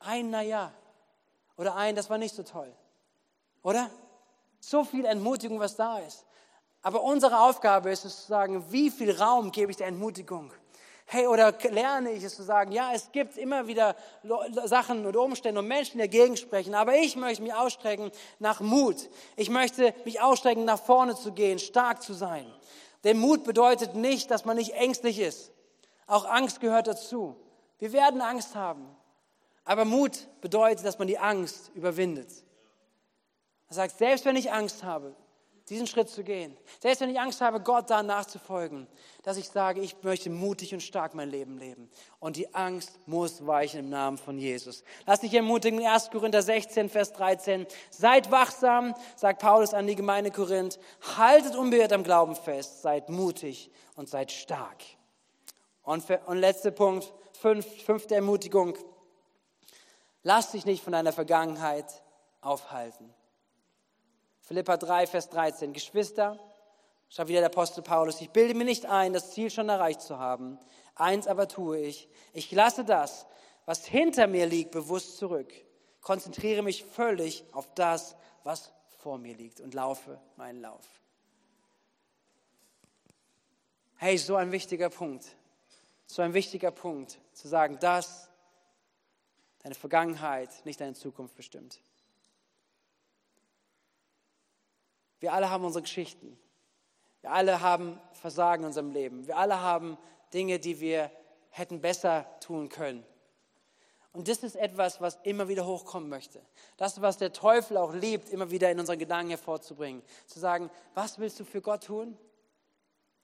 Ein 0.00 0.30
naja. 0.30 0.72
Oder 1.56 1.76
ein, 1.76 1.94
das 1.94 2.10
war 2.10 2.18
nicht 2.18 2.34
so 2.34 2.42
toll. 2.42 2.72
Oder? 3.62 3.90
So 4.60 4.84
viel 4.84 5.04
Entmutigung, 5.04 5.60
was 5.60 5.76
da 5.76 5.98
ist. 5.98 6.24
Aber 6.82 7.02
unsere 7.02 7.40
Aufgabe 7.40 7.90
ist 7.90 8.04
es 8.04 8.22
zu 8.22 8.28
sagen, 8.28 8.64
wie 8.70 8.90
viel 8.90 9.10
Raum 9.10 9.50
gebe 9.52 9.70
ich 9.70 9.76
der 9.76 9.88
Entmutigung? 9.88 10.52
Hey, 11.06 11.26
oder 11.26 11.54
lerne 11.70 12.12
ich 12.12 12.22
es 12.22 12.36
zu 12.36 12.42
sagen, 12.42 12.70
ja, 12.70 12.92
es 12.92 13.10
gibt 13.12 13.38
immer 13.38 13.66
wieder 13.66 13.96
Sachen 14.66 15.06
und 15.06 15.16
Umstände 15.16 15.60
und 15.60 15.66
Menschen, 15.66 15.92
die 15.92 16.04
dagegen 16.04 16.36
sprechen, 16.36 16.74
aber 16.74 16.96
ich 16.96 17.16
möchte 17.16 17.42
mich 17.42 17.54
ausstrecken 17.54 18.10
nach 18.38 18.60
Mut. 18.60 19.08
Ich 19.34 19.48
möchte 19.48 19.94
mich 20.04 20.20
ausstrecken, 20.20 20.66
nach 20.66 20.80
vorne 20.80 21.16
zu 21.16 21.32
gehen, 21.32 21.58
stark 21.58 22.02
zu 22.02 22.12
sein. 22.12 22.46
Denn 23.04 23.18
Mut 23.18 23.44
bedeutet 23.44 23.94
nicht, 23.94 24.30
dass 24.30 24.44
man 24.44 24.58
nicht 24.58 24.72
ängstlich 24.74 25.18
ist. 25.18 25.50
Auch 26.06 26.26
Angst 26.26 26.60
gehört 26.60 26.88
dazu. 26.88 27.36
Wir 27.78 27.92
werden 27.94 28.20
Angst 28.20 28.54
haben. 28.54 28.86
Aber 29.64 29.84
Mut 29.84 30.26
bedeutet, 30.42 30.84
dass 30.84 30.98
man 30.98 31.08
die 31.08 31.18
Angst 31.18 31.70
überwindet. 31.74 32.28
Er 33.68 33.74
sagt, 33.74 33.98
selbst 33.98 34.24
wenn 34.24 34.36
ich 34.36 34.50
Angst 34.50 34.82
habe, 34.82 35.14
diesen 35.68 35.86
Schritt 35.86 36.08
zu 36.08 36.24
gehen, 36.24 36.56
selbst 36.80 37.00
wenn 37.00 37.10
ich 37.10 37.20
Angst 37.20 37.40
habe, 37.40 37.60
Gott 37.60 37.90
da 37.90 38.02
nachzufolgen, 38.02 38.86
dass 39.22 39.36
ich 39.36 39.48
sage, 39.48 39.80
ich 39.80 40.02
möchte 40.02 40.30
mutig 40.30 40.72
und 40.72 40.82
stark 40.82 41.14
mein 41.14 41.28
Leben 41.28 41.58
leben. 41.58 41.90
Und 42.20 42.36
die 42.36 42.54
Angst 42.54 42.98
muss 43.06 43.46
weichen 43.46 43.80
im 43.80 43.90
Namen 43.90 44.16
von 44.16 44.38
Jesus. 44.38 44.82
Lass 45.06 45.20
dich 45.20 45.34
ermutigen, 45.34 45.84
1. 45.84 46.10
Korinther 46.10 46.42
16, 46.42 46.88
Vers 46.88 47.12
13. 47.12 47.66
Seid 47.90 48.30
wachsam, 48.30 48.94
sagt 49.16 49.40
Paulus 49.40 49.74
an 49.74 49.86
die 49.86 49.96
Gemeinde 49.96 50.30
Korinth. 50.30 50.78
Haltet 51.18 51.54
unbeirrt 51.54 51.92
am 51.92 52.04
Glauben 52.04 52.34
fest. 52.34 52.80
Seid 52.80 53.10
mutig 53.10 53.70
und 53.96 54.08
seid 54.08 54.32
stark. 54.32 54.82
Und, 55.82 56.02
für, 56.02 56.20
und 56.26 56.38
letzter 56.38 56.70
Punkt, 56.70 57.12
fünf, 57.32 57.66
fünfte 57.84 58.14
Ermutigung. 58.14 58.76
Lass 60.22 60.52
dich 60.52 60.64
nicht 60.64 60.82
von 60.82 60.92
deiner 60.92 61.12
Vergangenheit 61.12 62.02
aufhalten. 62.40 63.12
Philippa 64.48 64.78
3, 64.78 65.06
Vers 65.06 65.28
13. 65.28 65.74
Geschwister, 65.74 66.38
schreibt 67.10 67.28
wieder 67.28 67.40
der 67.40 67.50
Apostel 67.50 67.82
Paulus, 67.82 68.22
ich 68.22 68.30
bilde 68.30 68.54
mir 68.54 68.64
nicht 68.64 68.86
ein, 68.86 69.12
das 69.12 69.32
Ziel 69.32 69.50
schon 69.50 69.68
erreicht 69.68 70.00
zu 70.00 70.18
haben. 70.18 70.58
Eins 70.94 71.26
aber 71.26 71.48
tue 71.48 71.80
ich. 71.80 72.08
Ich 72.32 72.50
lasse 72.50 72.82
das, 72.82 73.26
was 73.66 73.84
hinter 73.84 74.26
mir 74.26 74.46
liegt, 74.46 74.70
bewusst 74.70 75.18
zurück. 75.18 75.52
Konzentriere 76.00 76.62
mich 76.62 76.82
völlig 76.82 77.44
auf 77.52 77.68
das, 77.74 78.16
was 78.42 78.72
vor 79.00 79.18
mir 79.18 79.36
liegt 79.36 79.60
und 79.60 79.74
laufe 79.74 80.18
meinen 80.36 80.62
Lauf. 80.62 80.86
Hey, 83.96 84.16
so 84.16 84.36
ein 84.36 84.50
wichtiger 84.50 84.88
Punkt. 84.88 85.26
So 86.06 86.22
ein 86.22 86.32
wichtiger 86.32 86.70
Punkt, 86.70 87.18
zu 87.34 87.48
sagen, 87.48 87.78
dass 87.80 88.30
deine 89.62 89.74
Vergangenheit 89.74 90.64
nicht 90.64 90.80
deine 90.80 90.94
Zukunft 90.94 91.34
bestimmt. 91.34 91.82
Wir 95.20 95.32
alle 95.32 95.50
haben 95.50 95.64
unsere 95.64 95.82
Geschichten. 95.82 96.38
Wir 97.20 97.32
alle 97.32 97.60
haben 97.60 98.00
Versagen 98.12 98.62
in 98.62 98.68
unserem 98.68 98.90
Leben. 98.90 99.26
Wir 99.26 99.36
alle 99.36 99.60
haben 99.60 99.98
Dinge, 100.32 100.58
die 100.58 100.80
wir 100.80 101.10
hätten 101.50 101.80
besser 101.80 102.26
tun 102.40 102.68
können. 102.68 103.04
Und 104.12 104.28
das 104.28 104.38
ist 104.38 104.56
etwas, 104.56 105.00
was 105.00 105.18
immer 105.22 105.48
wieder 105.48 105.66
hochkommen 105.66 106.08
möchte. 106.08 106.40
Das, 106.76 107.00
was 107.00 107.18
der 107.18 107.32
Teufel 107.32 107.76
auch 107.76 107.92
liebt, 107.92 108.30
immer 108.30 108.50
wieder 108.50 108.70
in 108.70 108.80
unseren 108.80 108.98
Gedanken 108.98 109.30
hervorzubringen. 109.30 110.02
Zu 110.26 110.40
sagen, 110.40 110.70
was 110.94 111.18
willst 111.18 111.38
du 111.40 111.44
für 111.44 111.60
Gott 111.60 111.84
tun? 111.84 112.16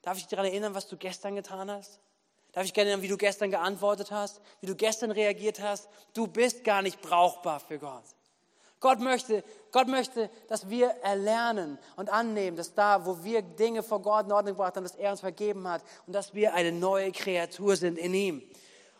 Darf 0.01 0.17
ich 0.17 0.23
dich 0.23 0.29
daran 0.29 0.45
erinnern, 0.45 0.75
was 0.75 0.87
du 0.87 0.97
gestern 0.97 1.35
getan 1.35 1.71
hast? 1.71 1.99
Darf 2.51 2.63
ich 2.63 2.73
gerne 2.73 2.91
erinnern, 2.91 3.03
wie 3.03 3.09
du 3.09 3.17
gestern 3.17 3.51
geantwortet 3.51 4.11
hast? 4.11 4.39
Wie 4.61 4.67
du 4.67 4.75
gestern 4.75 5.11
reagiert 5.11 5.59
hast? 5.59 5.89
Du 6.13 6.27
bist 6.27 6.63
gar 6.63 6.81
nicht 6.81 7.01
brauchbar 7.01 7.59
für 7.59 7.79
Gott. 7.79 8.05
Gott 8.79 8.99
möchte, 8.99 9.43
Gott 9.71 9.87
möchte, 9.87 10.29
dass 10.47 10.69
wir 10.69 10.87
erlernen 11.01 11.79
und 11.95 12.09
annehmen, 12.09 12.57
dass 12.57 12.73
da, 12.73 13.05
wo 13.05 13.23
wir 13.23 13.41
Dinge 13.41 13.83
vor 13.83 14.01
Gott 14.01 14.25
in 14.25 14.31
Ordnung 14.31 14.55
gebracht 14.55 14.75
haben, 14.75 14.83
dass 14.83 14.95
er 14.95 15.11
uns 15.11 15.21
vergeben 15.21 15.67
hat 15.67 15.83
und 16.05 16.13
dass 16.13 16.33
wir 16.33 16.53
eine 16.53 16.71
neue 16.71 17.11
Kreatur 17.11 17.75
sind 17.75 17.97
in 17.97 18.13
ihm. 18.13 18.43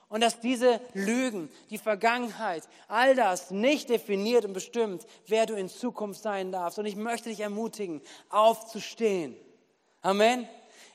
Und 0.08 0.22
dass 0.22 0.40
diese 0.40 0.80
Lügen, 0.94 1.50
die 1.70 1.78
Vergangenheit, 1.78 2.64
all 2.88 3.16
das 3.16 3.52
nicht 3.52 3.90
definiert 3.90 4.46
und 4.46 4.54
bestimmt, 4.54 5.06
wer 5.28 5.46
du 5.46 5.56
in 5.56 5.68
Zukunft 5.68 6.22
sein 6.22 6.52
darfst. 6.52 6.80
Und 6.80 6.86
ich 6.86 6.96
möchte 6.96 7.30
dich 7.30 7.40
ermutigen, 7.40 8.02
aufzustehen. 8.30 9.36
Amen. 10.02 10.48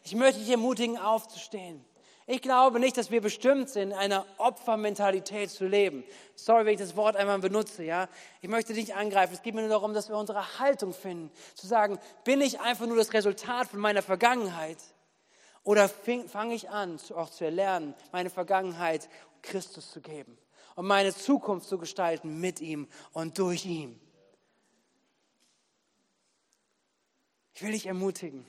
Ich 0.05 0.15
möchte 0.15 0.41
dich 0.41 0.49
ermutigen, 0.49 0.97
aufzustehen. 0.97 1.85
Ich 2.33 2.43
glaube 2.43 2.79
nicht, 2.79 2.97
dass 2.97 3.11
wir 3.11 3.21
bestimmt 3.21 3.71
sind, 3.71 3.93
einer 3.93 4.25
Opfermentalität 4.39 5.51
zu 5.51 5.67
leben. 5.67 6.05
Sorry, 6.37 6.65
wenn 6.65 6.75
ich 6.75 6.79
das 6.79 6.95
Wort 6.95 7.17
einmal 7.17 7.41
benutze, 7.41 7.83
ja. 7.83 8.09
Ich 8.41 8.49
möchte 8.49 8.73
dich 8.73 8.95
angreifen. 8.95 9.35
Es 9.35 9.43
geht 9.43 9.53
mir 9.53 9.63
nur 9.63 9.71
darum, 9.71 9.95
dass 9.95 10.09
wir 10.09 10.17
unsere 10.17 10.61
Haltung 10.61 10.93
finden. 10.93 11.33
Zu 11.57 11.67
sagen, 11.67 11.99
bin 12.23 12.41
ich 12.41 12.61
einfach 12.61 12.87
nur 12.87 12.97
das 12.97 13.13
Resultat 13.15 13.67
von 13.67 13.81
meiner 13.81 14.01
Vergangenheit? 14.01 14.79
Oder 15.65 15.89
fange 15.89 16.55
ich 16.55 16.71
an, 16.71 17.01
auch 17.17 17.31
zu 17.31 17.45
erlernen, 17.45 17.95
meine 18.13 18.31
Vergangenheit 18.31 19.09
Christus 19.43 19.91
zu 19.91 20.01
geben 20.01 20.39
und 20.77 20.87
meine 20.87 21.13
Zukunft 21.13 21.69
zu 21.69 21.79
gestalten 21.79 22.39
mit 22.39 22.61
ihm 22.61 22.87
und 23.13 23.41
durch 23.41 23.67
ihn? 23.67 24.01
Ich 27.55 27.63
will 27.63 27.73
dich 27.73 27.87
ermutigen, 27.87 28.47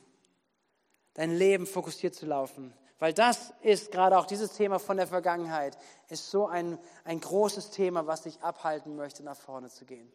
dein 1.14 1.36
Leben 1.36 1.66
fokussiert 1.66 2.14
zu 2.14 2.26
laufen 2.26 2.72
weil 3.02 3.12
das 3.12 3.52
ist 3.62 3.90
gerade 3.90 4.16
auch 4.16 4.26
dieses 4.26 4.52
Thema 4.52 4.78
von 4.78 4.96
der 4.96 5.08
Vergangenheit, 5.08 5.76
ist 6.08 6.30
so 6.30 6.46
ein, 6.46 6.78
ein 7.02 7.18
großes 7.18 7.70
Thema, 7.70 8.06
was 8.06 8.22
dich 8.22 8.40
abhalten 8.42 8.94
möchte, 8.94 9.24
nach 9.24 9.36
vorne 9.36 9.68
zu 9.70 9.84
gehen. 9.84 10.08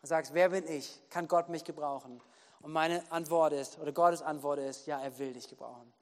Und 0.00 0.06
sagst, 0.06 0.34
wer 0.34 0.50
bin 0.50 0.64
ich? 0.68 1.00
Kann 1.10 1.26
Gott 1.26 1.48
mich 1.48 1.64
gebrauchen? 1.64 2.20
Und 2.60 2.70
meine 2.70 3.02
Antwort 3.10 3.54
ist, 3.54 3.80
oder 3.80 3.90
Gottes 3.90 4.22
Antwort 4.22 4.60
ist, 4.60 4.86
ja, 4.86 5.00
er 5.00 5.18
will 5.18 5.32
dich 5.32 5.48
gebrauchen. 5.48 5.92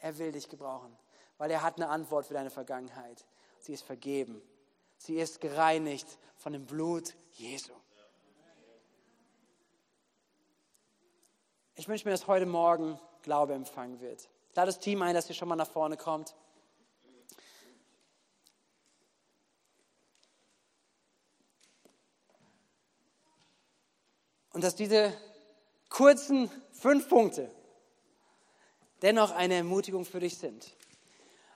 Er 0.00 0.18
will 0.18 0.32
dich 0.32 0.48
gebrauchen, 0.48 0.92
weil 1.38 1.52
er 1.52 1.62
hat 1.62 1.76
eine 1.76 1.88
Antwort 1.88 2.26
für 2.26 2.34
deine 2.34 2.50
Vergangenheit. 2.50 3.24
Sie 3.60 3.72
ist 3.72 3.84
vergeben. 3.84 4.42
Sie 4.98 5.14
ist 5.14 5.40
gereinigt 5.40 6.18
von 6.34 6.54
dem 6.54 6.66
Blut 6.66 7.14
Jesu. 7.34 7.72
Ich 11.76 11.86
wünsche 11.86 12.04
mir, 12.04 12.10
dass 12.10 12.26
heute 12.26 12.46
Morgen 12.46 12.98
Glaube 13.22 13.54
empfangen 13.54 14.00
wird. 14.00 14.28
Lade 14.54 14.66
das 14.66 14.78
Team 14.78 15.02
ein, 15.02 15.14
dass 15.14 15.28
ihr 15.28 15.34
schon 15.34 15.48
mal 15.48 15.56
nach 15.56 15.68
vorne 15.68 15.96
kommt. 15.96 16.34
Und 24.52 24.62
dass 24.62 24.76
diese 24.76 25.12
kurzen 25.88 26.48
fünf 26.72 27.08
Punkte 27.08 27.50
dennoch 29.02 29.32
eine 29.32 29.54
Ermutigung 29.54 30.04
für 30.04 30.20
dich 30.20 30.38
sind. 30.38 30.72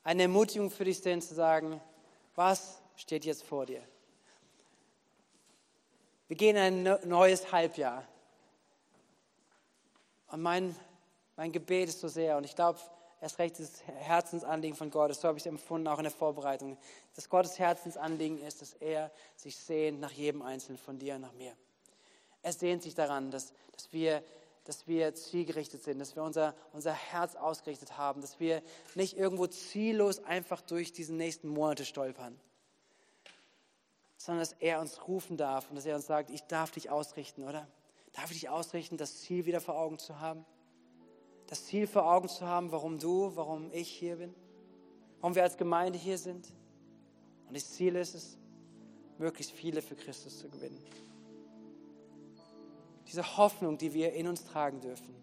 Eine 0.03 0.23
Ermutigung 0.23 0.71
für 0.71 0.85
dich 0.85 1.01
sind, 1.01 1.23
zu 1.23 1.35
sagen, 1.35 1.81
was 2.35 2.81
steht 2.97 3.25
jetzt 3.25 3.45
vor 3.45 3.67
dir? 3.67 3.83
Wir 6.27 6.37
gehen 6.37 6.57
in 6.57 6.89
ein 6.89 7.09
neues 7.09 7.53
Halbjahr. 7.53 8.07
Und 10.27 10.43
mein 10.43 10.75
mein 11.39 11.53
Gebet 11.53 11.89
ist 11.89 12.01
so 12.01 12.09
sehr 12.09 12.37
und 12.37 12.43
ich 12.43 12.57
glaube, 12.57 12.81
erst 13.21 13.39
recht 13.39 13.61
das 13.61 13.85
Herzensanliegen 13.87 14.77
von 14.77 14.91
Gott, 14.91 15.15
so 15.15 15.29
habe 15.29 15.39
ich 15.39 15.43
es 15.43 15.47
empfunden, 15.47 15.87
auch 15.87 15.99
in 15.99 16.03
der 16.03 16.13
Vorbereitung, 16.13 16.77
dass 17.15 17.29
Gottes 17.29 17.61
Herzensanliegen 17.61 18.43
ist, 18.43 18.61
dass 18.61 18.75
er 18.75 19.13
sich 19.37 19.57
sehnt 19.57 20.01
nach 20.01 20.11
jedem 20.11 20.43
Einzelnen 20.43 20.79
von 20.79 20.99
dir 20.99 21.15
und 21.15 21.21
nach 21.21 21.33
mir. 21.35 21.53
Er 22.43 22.53
sehnt 22.53 22.83
sich 22.83 22.97
daran, 22.97 23.31
dass, 23.31 23.53
dass, 23.71 23.93
wir, 23.93 24.25
dass 24.65 24.89
wir 24.89 25.15
zielgerichtet 25.15 25.85
sind, 25.85 26.01
dass 26.01 26.17
wir 26.17 26.25
unser, 26.25 26.57
unser 26.73 26.93
Herz 26.93 27.37
ausgerichtet 27.37 27.97
haben, 27.97 28.21
dass 28.21 28.41
wir 28.41 28.61
nicht 28.97 29.17
irgendwo 29.17 29.47
ziellos 29.47 30.25
einfach 30.25 30.61
durch 30.61 30.93
diese 30.93 31.15
nächsten 31.15 31.47
Monate 31.47 31.85
stolpern, 31.85 32.39
sondern 34.17 34.41
dass 34.41 34.55
er 34.55 34.81
uns 34.81 35.07
rufen 35.07 35.37
darf 35.37 35.71
und 35.71 35.77
dass 35.77 35.87
er 35.87 35.95
uns 35.95 36.07
sagt, 36.07 36.31
ich 36.31 36.43
darf 36.43 36.73
dich 36.73 36.91
ausrichten, 36.91 37.45
oder? 37.45 37.69
Darf 38.15 38.33
ich 38.33 38.41
dich 38.41 38.49
ausrichten, 38.49 38.97
das 38.97 39.21
Ziel 39.21 39.47
wieder 39.47 39.61
vor 39.61 39.77
Augen 39.77 40.01
zu 40.01 40.19
haben? 40.19 40.45
Das 41.49 41.65
Ziel 41.65 41.87
vor 41.87 42.11
Augen 42.11 42.29
zu 42.29 42.47
haben, 42.47 42.71
warum 42.71 42.99
du, 42.99 43.35
warum 43.35 43.73
ich 43.73 43.89
hier 43.89 44.17
bin, 44.17 44.35
warum 45.21 45.35
wir 45.35 45.43
als 45.43 45.57
Gemeinde 45.57 45.99
hier 45.99 46.19
sind. 46.19 46.53
Und 47.49 47.57
das 47.57 47.73
Ziel 47.73 47.97
ist 47.97 48.15
es, 48.15 48.39
möglichst 49.17 49.53
viele 49.53 49.83
für 49.83 49.97
Christus 49.97 50.39
zu 50.39 50.49
gewinnen. 50.49 50.79
Diese 53.09 53.39
Hoffnung, 53.39 53.79
die 53.79 53.95
wir 53.95 54.13
in 54.13 54.29
uns 54.29 54.45
tragen 54.45 54.81
dürfen, 54.81 55.15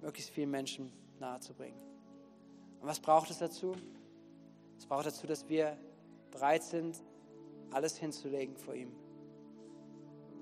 möglichst 0.00 0.30
vielen 0.30 0.50
Menschen 0.50 0.90
nahezubringen. 1.18 1.78
Und 2.80 2.88
was 2.88 2.98
braucht 2.98 3.30
es 3.30 3.38
dazu? 3.38 3.76
Es 4.78 4.86
braucht 4.86 5.04
dazu, 5.04 5.26
dass 5.26 5.46
wir 5.50 5.76
bereit 6.30 6.62
sind, 6.62 6.96
alles 7.70 7.98
hinzulegen 7.98 8.56
vor 8.56 8.74
ihm, 8.74 8.90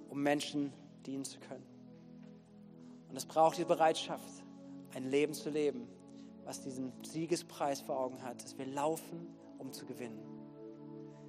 um 0.08 0.22
Menschen 0.22 0.72
dienen 1.04 1.24
zu 1.24 1.40
können. 1.40 1.66
Und 3.08 3.16
es 3.16 3.26
braucht 3.26 3.58
die 3.58 3.64
Bereitschaft, 3.64 4.37
ein 4.98 5.10
Leben 5.10 5.32
zu 5.32 5.48
leben, 5.48 5.88
was 6.44 6.60
diesen 6.62 6.92
Siegespreis 7.04 7.80
vor 7.80 7.98
Augen 7.98 8.22
hat, 8.22 8.42
dass 8.42 8.58
wir 8.58 8.66
laufen, 8.66 9.28
um 9.58 9.72
zu 9.72 9.86
gewinnen. 9.86 10.18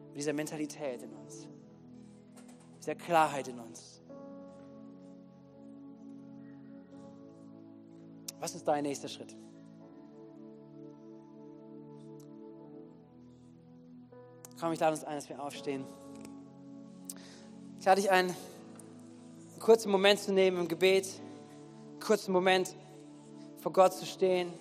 Mit 0.09 0.17
dieser 0.17 0.33
Mentalität 0.33 1.03
in 1.03 1.13
uns, 1.13 1.47
dieser 2.79 2.95
Klarheit 2.95 3.47
in 3.47 3.59
uns. 3.59 4.01
Was 8.39 8.55
ist 8.55 8.67
dein 8.67 8.83
nächster 8.83 9.07
Schritt? 9.07 9.35
Komm, 14.59 14.73
ich 14.73 14.79
lade 14.79 14.93
uns 14.93 15.03
ein, 15.03 15.15
dass 15.15 15.29
wir 15.29 15.41
aufstehen. 15.41 15.85
Ich 17.79 17.85
lade 17.85 18.01
dich 18.01 18.09
ein, 18.09 18.27
einen 18.29 18.35
kurzen 19.59 19.91
Moment 19.91 20.19
zu 20.19 20.33
nehmen 20.33 20.57
im 20.57 20.67
Gebet, 20.67 21.07
einen 21.91 21.99
kurzen 21.99 22.31
Moment 22.31 22.75
vor 23.59 23.73
Gott 23.73 23.93
zu 23.93 24.05
stehen. 24.05 24.51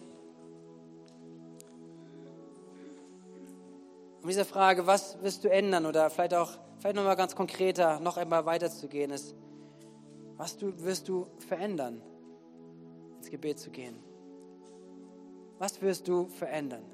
Um 4.23 4.29
diese 4.29 4.45
Frage, 4.45 4.87
was 4.87 5.21
wirst 5.23 5.45
du 5.45 5.51
ändern 5.51 5.87
oder 5.87 6.11
vielleicht 6.11 6.35
auch, 6.35 6.51
vielleicht 6.79 6.97
nochmal 6.97 7.17
ganz 7.17 7.35
konkreter, 7.35 8.01
noch 8.01 8.17
einmal 8.17 8.45
weiterzugehen, 8.45 9.11
ist, 9.11 9.35
was 10.37 10.57
du, 10.57 10.73
wirst 10.85 11.09
du 11.09 11.27
verändern, 11.39 12.03
ins 13.17 13.31
Gebet 13.31 13.59
zu 13.59 13.71
gehen? 13.71 13.99
Was 15.59 15.81
wirst 15.81 16.07
du 16.07 16.29
verändern? 16.29 16.85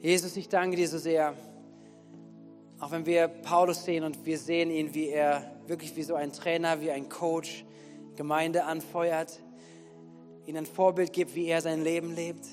Jesus, 0.00 0.36
ich 0.36 0.48
danke 0.48 0.76
dir 0.76 0.88
so 0.88 0.98
sehr, 0.98 1.34
auch 2.78 2.90
wenn 2.90 3.06
wir 3.06 3.28
Paulus 3.28 3.84
sehen 3.84 4.04
und 4.04 4.24
wir 4.26 4.38
sehen 4.38 4.70
ihn, 4.70 4.94
wie 4.94 5.08
er 5.08 5.50
wirklich 5.66 5.96
wie 5.96 6.02
so 6.02 6.14
ein 6.14 6.32
Trainer, 6.32 6.80
wie 6.80 6.90
ein 6.90 7.08
Coach 7.08 7.64
Gemeinde 8.16 8.64
anfeuert, 8.64 9.40
ihnen 10.46 10.58
ein 10.58 10.66
Vorbild 10.66 11.12
gibt, 11.12 11.34
wie 11.34 11.46
er 11.46 11.60
sein 11.60 11.82
Leben 11.82 12.14
lebt, 12.14 12.46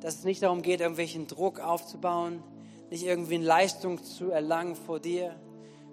dass 0.00 0.16
es 0.16 0.24
nicht 0.24 0.42
darum 0.42 0.62
geht, 0.62 0.80
irgendwelchen 0.80 1.26
Druck 1.26 1.60
aufzubauen, 1.60 2.42
nicht 2.90 3.04
irgendwie 3.04 3.36
eine 3.36 3.44
Leistung 3.44 4.02
zu 4.02 4.30
erlangen 4.30 4.76
vor 4.76 5.00
dir, 5.00 5.34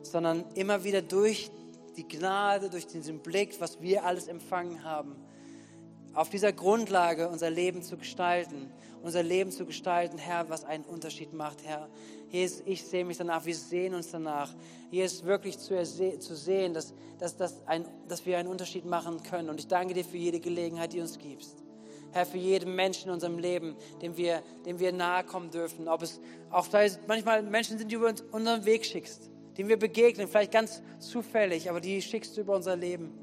sondern 0.02 0.46
immer 0.56 0.84
wieder 0.84 1.02
durch 1.02 1.52
die 1.98 2.08
Gnade, 2.08 2.70
durch 2.70 2.88
diesen 2.88 3.20
Blick, 3.20 3.60
was 3.60 3.82
wir 3.82 4.06
alles 4.06 4.28
empfangen 4.28 4.84
haben, 4.84 5.16
auf 6.14 6.30
dieser 6.30 6.52
Grundlage 6.52 7.30
unser 7.30 7.50
Leben 7.50 7.84
zu 7.84 7.98
gestalten, 7.98 8.72
unser 9.02 9.24
Leben 9.24 9.52
zu 9.52 9.66
gestalten, 9.66 10.18
Herr, 10.18 10.50
was 10.50 10.64
einen 10.64 10.84
Unterschied 10.84 11.34
macht, 11.34 11.64
Herr. 11.64 11.90
Jesus, 12.30 12.62
ich 12.66 12.84
sehe 12.84 13.04
mich 13.04 13.18
danach, 13.18 13.46
wir 13.46 13.56
sehen 13.56 13.94
uns 13.94 14.12
danach. 14.12 14.54
Hier 14.90 15.06
ist 15.06 15.26
wirklich 15.26 15.58
zu, 15.58 15.82
zu 15.84 16.36
sehen, 16.36 16.74
dass, 16.74 16.94
dass, 17.20 17.36
dass, 17.36 17.68
ein, 17.68 17.86
dass 18.08 18.26
wir 18.26 18.38
einen 18.38 18.48
Unterschied 18.48 18.86
machen 18.86 19.22
können. 19.24 19.50
Und 19.50 19.60
ich 19.60 19.68
danke 19.68 19.94
dir 19.94 20.04
für 20.04 20.18
jede 20.18 20.40
Gelegenheit, 20.40 20.94
die 20.94 20.98
du 20.98 21.04
uns 21.04 21.18
gibst. 21.18 21.64
Herr, 22.12 22.26
für 22.26 22.38
jeden 22.38 22.76
Menschen 22.76 23.08
in 23.08 23.14
unserem 23.14 23.38
Leben, 23.38 23.76
dem 24.02 24.18
wir, 24.18 24.44
dem 24.66 24.80
wir 24.80 24.92
nahe 24.92 25.24
kommen 25.24 25.50
dürfen. 25.50 25.88
Ob 25.88 26.02
es 26.02 26.20
auch 26.50 26.68
manchmal 27.08 27.42
Menschen 27.44 27.78
sind, 27.78 27.90
die 27.90 27.96
du 27.96 28.06
uns 28.06 28.22
unseren 28.32 28.66
Weg 28.66 28.86
schickst, 28.86 29.30
denen 29.58 29.70
wir 29.70 29.80
begegnen, 29.80 30.28
vielleicht 30.28 30.52
ganz 30.52 30.82
zufällig, 31.00 31.70
aber 31.70 31.80
die 31.80 32.02
schickst 32.02 32.36
du 32.36 32.42
über 32.42 32.56
unser 32.56 32.76
Leben, 32.76 33.14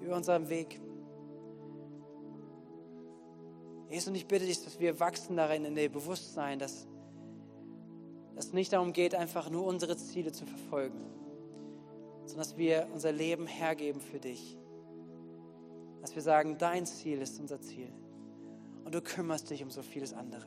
über 0.00 0.16
unseren 0.16 0.48
Weg. 0.48 0.80
Jesus, 3.90 4.08
und 4.08 4.14
ich 4.14 4.26
bitte 4.26 4.46
dich, 4.46 4.62
dass 4.62 4.78
wir 4.78 5.00
wachsen 5.00 5.36
darin, 5.36 5.64
in 5.64 5.74
dem 5.74 5.90
Bewusstsein, 5.90 6.60
dass 6.60 6.86
es 8.36 8.52
nicht 8.52 8.72
darum 8.72 8.92
geht, 8.92 9.16
einfach 9.16 9.50
nur 9.50 9.66
unsere 9.66 9.96
Ziele 9.96 10.30
zu 10.30 10.46
verfolgen, 10.46 11.00
sondern 12.24 12.38
dass 12.38 12.56
wir 12.56 12.86
unser 12.92 13.10
Leben 13.10 13.48
hergeben 13.48 14.00
für 14.00 14.20
dich. 14.20 14.56
Dass 16.00 16.14
wir 16.14 16.22
sagen, 16.22 16.56
dein 16.56 16.86
Ziel 16.86 17.20
ist 17.20 17.40
unser 17.40 17.60
Ziel. 17.60 17.92
Und 18.84 18.94
du 18.94 19.02
kümmerst 19.02 19.50
dich 19.50 19.62
um 19.62 19.70
so 19.70 19.82
vieles 19.82 20.14
andere. 20.14 20.46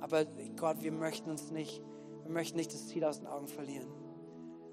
Aber 0.00 0.24
Gott, 0.56 0.82
wir 0.82 0.92
möchten 0.92 1.30
uns 1.30 1.50
nicht, 1.50 1.82
wir 2.22 2.30
möchten 2.30 2.56
nicht 2.56 2.72
das 2.72 2.86
Ziel 2.86 3.04
aus 3.04 3.18
den 3.18 3.26
Augen 3.26 3.48
verlieren. 3.48 3.88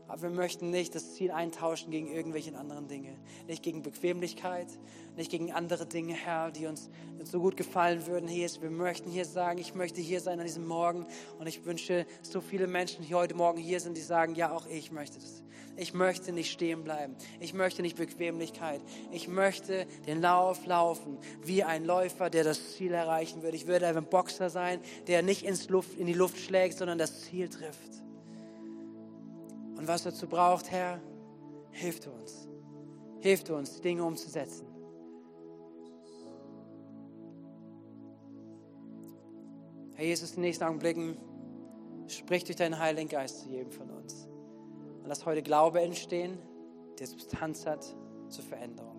Aber 0.07 0.21
wir 0.21 0.29
möchten 0.29 0.69
nicht 0.69 0.95
das 0.95 1.15
Ziel 1.15 1.31
eintauschen 1.31 1.91
gegen 1.91 2.07
irgendwelche 2.07 2.55
anderen 2.57 2.87
Dinge. 2.87 3.15
Nicht 3.47 3.63
gegen 3.63 3.81
Bequemlichkeit, 3.81 4.67
nicht 5.15 5.31
gegen 5.31 5.51
andere 5.51 5.85
Dinge, 5.85 6.13
Herr, 6.13 6.51
die 6.51 6.67
uns, 6.67 6.89
so 7.23 7.39
gut 7.39 7.55
gefallen 7.57 8.05
würden. 8.05 8.27
Hier 8.27 8.49
wir 8.59 8.69
möchten 8.69 9.09
hier 9.09 9.25
sagen, 9.25 9.59
ich 9.59 9.75
möchte 9.75 10.01
hier 10.01 10.19
sein 10.19 10.39
an 10.39 10.45
diesem 10.45 10.67
Morgen. 10.67 11.05
Und 11.39 11.47
ich 11.47 11.65
wünsche 11.65 12.05
so 12.21 12.41
viele 12.41 12.67
Menschen, 12.67 13.05
die 13.05 13.15
heute 13.15 13.35
Morgen 13.35 13.59
hier 13.59 13.79
sind, 13.79 13.97
die 13.97 14.01
sagen, 14.01 14.35
ja, 14.35 14.51
auch 14.51 14.67
ich 14.67 14.91
möchte 14.91 15.19
das. 15.19 15.43
Ich 15.75 15.93
möchte 15.93 16.31
nicht 16.33 16.51
stehen 16.51 16.83
bleiben. 16.83 17.15
Ich 17.39 17.53
möchte 17.53 17.81
nicht 17.81 17.97
Bequemlichkeit. 17.97 18.81
Ich 19.11 19.27
möchte 19.27 19.87
den 20.05 20.21
Lauf 20.21 20.65
laufen, 20.67 21.17
wie 21.43 21.63
ein 21.63 21.85
Läufer, 21.85 22.29
der 22.29 22.43
das 22.43 22.75
Ziel 22.75 22.93
erreichen 22.93 23.41
wird. 23.41 23.55
Ich 23.55 23.65
würde 23.65 23.87
ein 23.87 24.05
Boxer 24.05 24.49
sein, 24.49 24.79
der 25.07 25.23
nicht 25.23 25.43
ins 25.43 25.69
Luft, 25.69 25.97
in 25.97 26.05
die 26.05 26.13
Luft 26.13 26.37
schlägt, 26.37 26.77
sondern 26.77 26.99
das 26.99 27.21
Ziel 27.21 27.49
trifft. 27.49 28.02
Und 29.83 29.89
was 29.89 30.03
dazu 30.03 30.27
braucht, 30.27 30.71
Herr, 30.71 31.01
hilf 31.71 31.99
du 31.99 32.09
uns. 32.09 32.47
Hilf 33.19 33.43
du 33.43 33.53
uns, 33.57 33.75
die 33.75 33.81
Dinge 33.81 34.05
umzusetzen. 34.05 34.65
Herr 39.95 40.05
Jesus, 40.05 40.29
in 40.29 40.35
den 40.37 40.43
nächsten 40.43 40.63
Augenblicken 40.63 41.17
sprich 42.07 42.45
durch 42.45 42.55
deinen 42.55 42.79
Heiligen 42.79 43.09
Geist 43.09 43.41
zu 43.41 43.49
jedem 43.49 43.73
von 43.73 43.89
uns. 43.89 44.25
Und 45.01 45.07
lass 45.07 45.25
heute 45.25 45.43
Glaube 45.43 45.81
entstehen, 45.81 46.37
der 46.97 47.07
Substanz 47.07 47.65
hat 47.65 47.83
zur 48.29 48.45
Veränderung. 48.45 48.92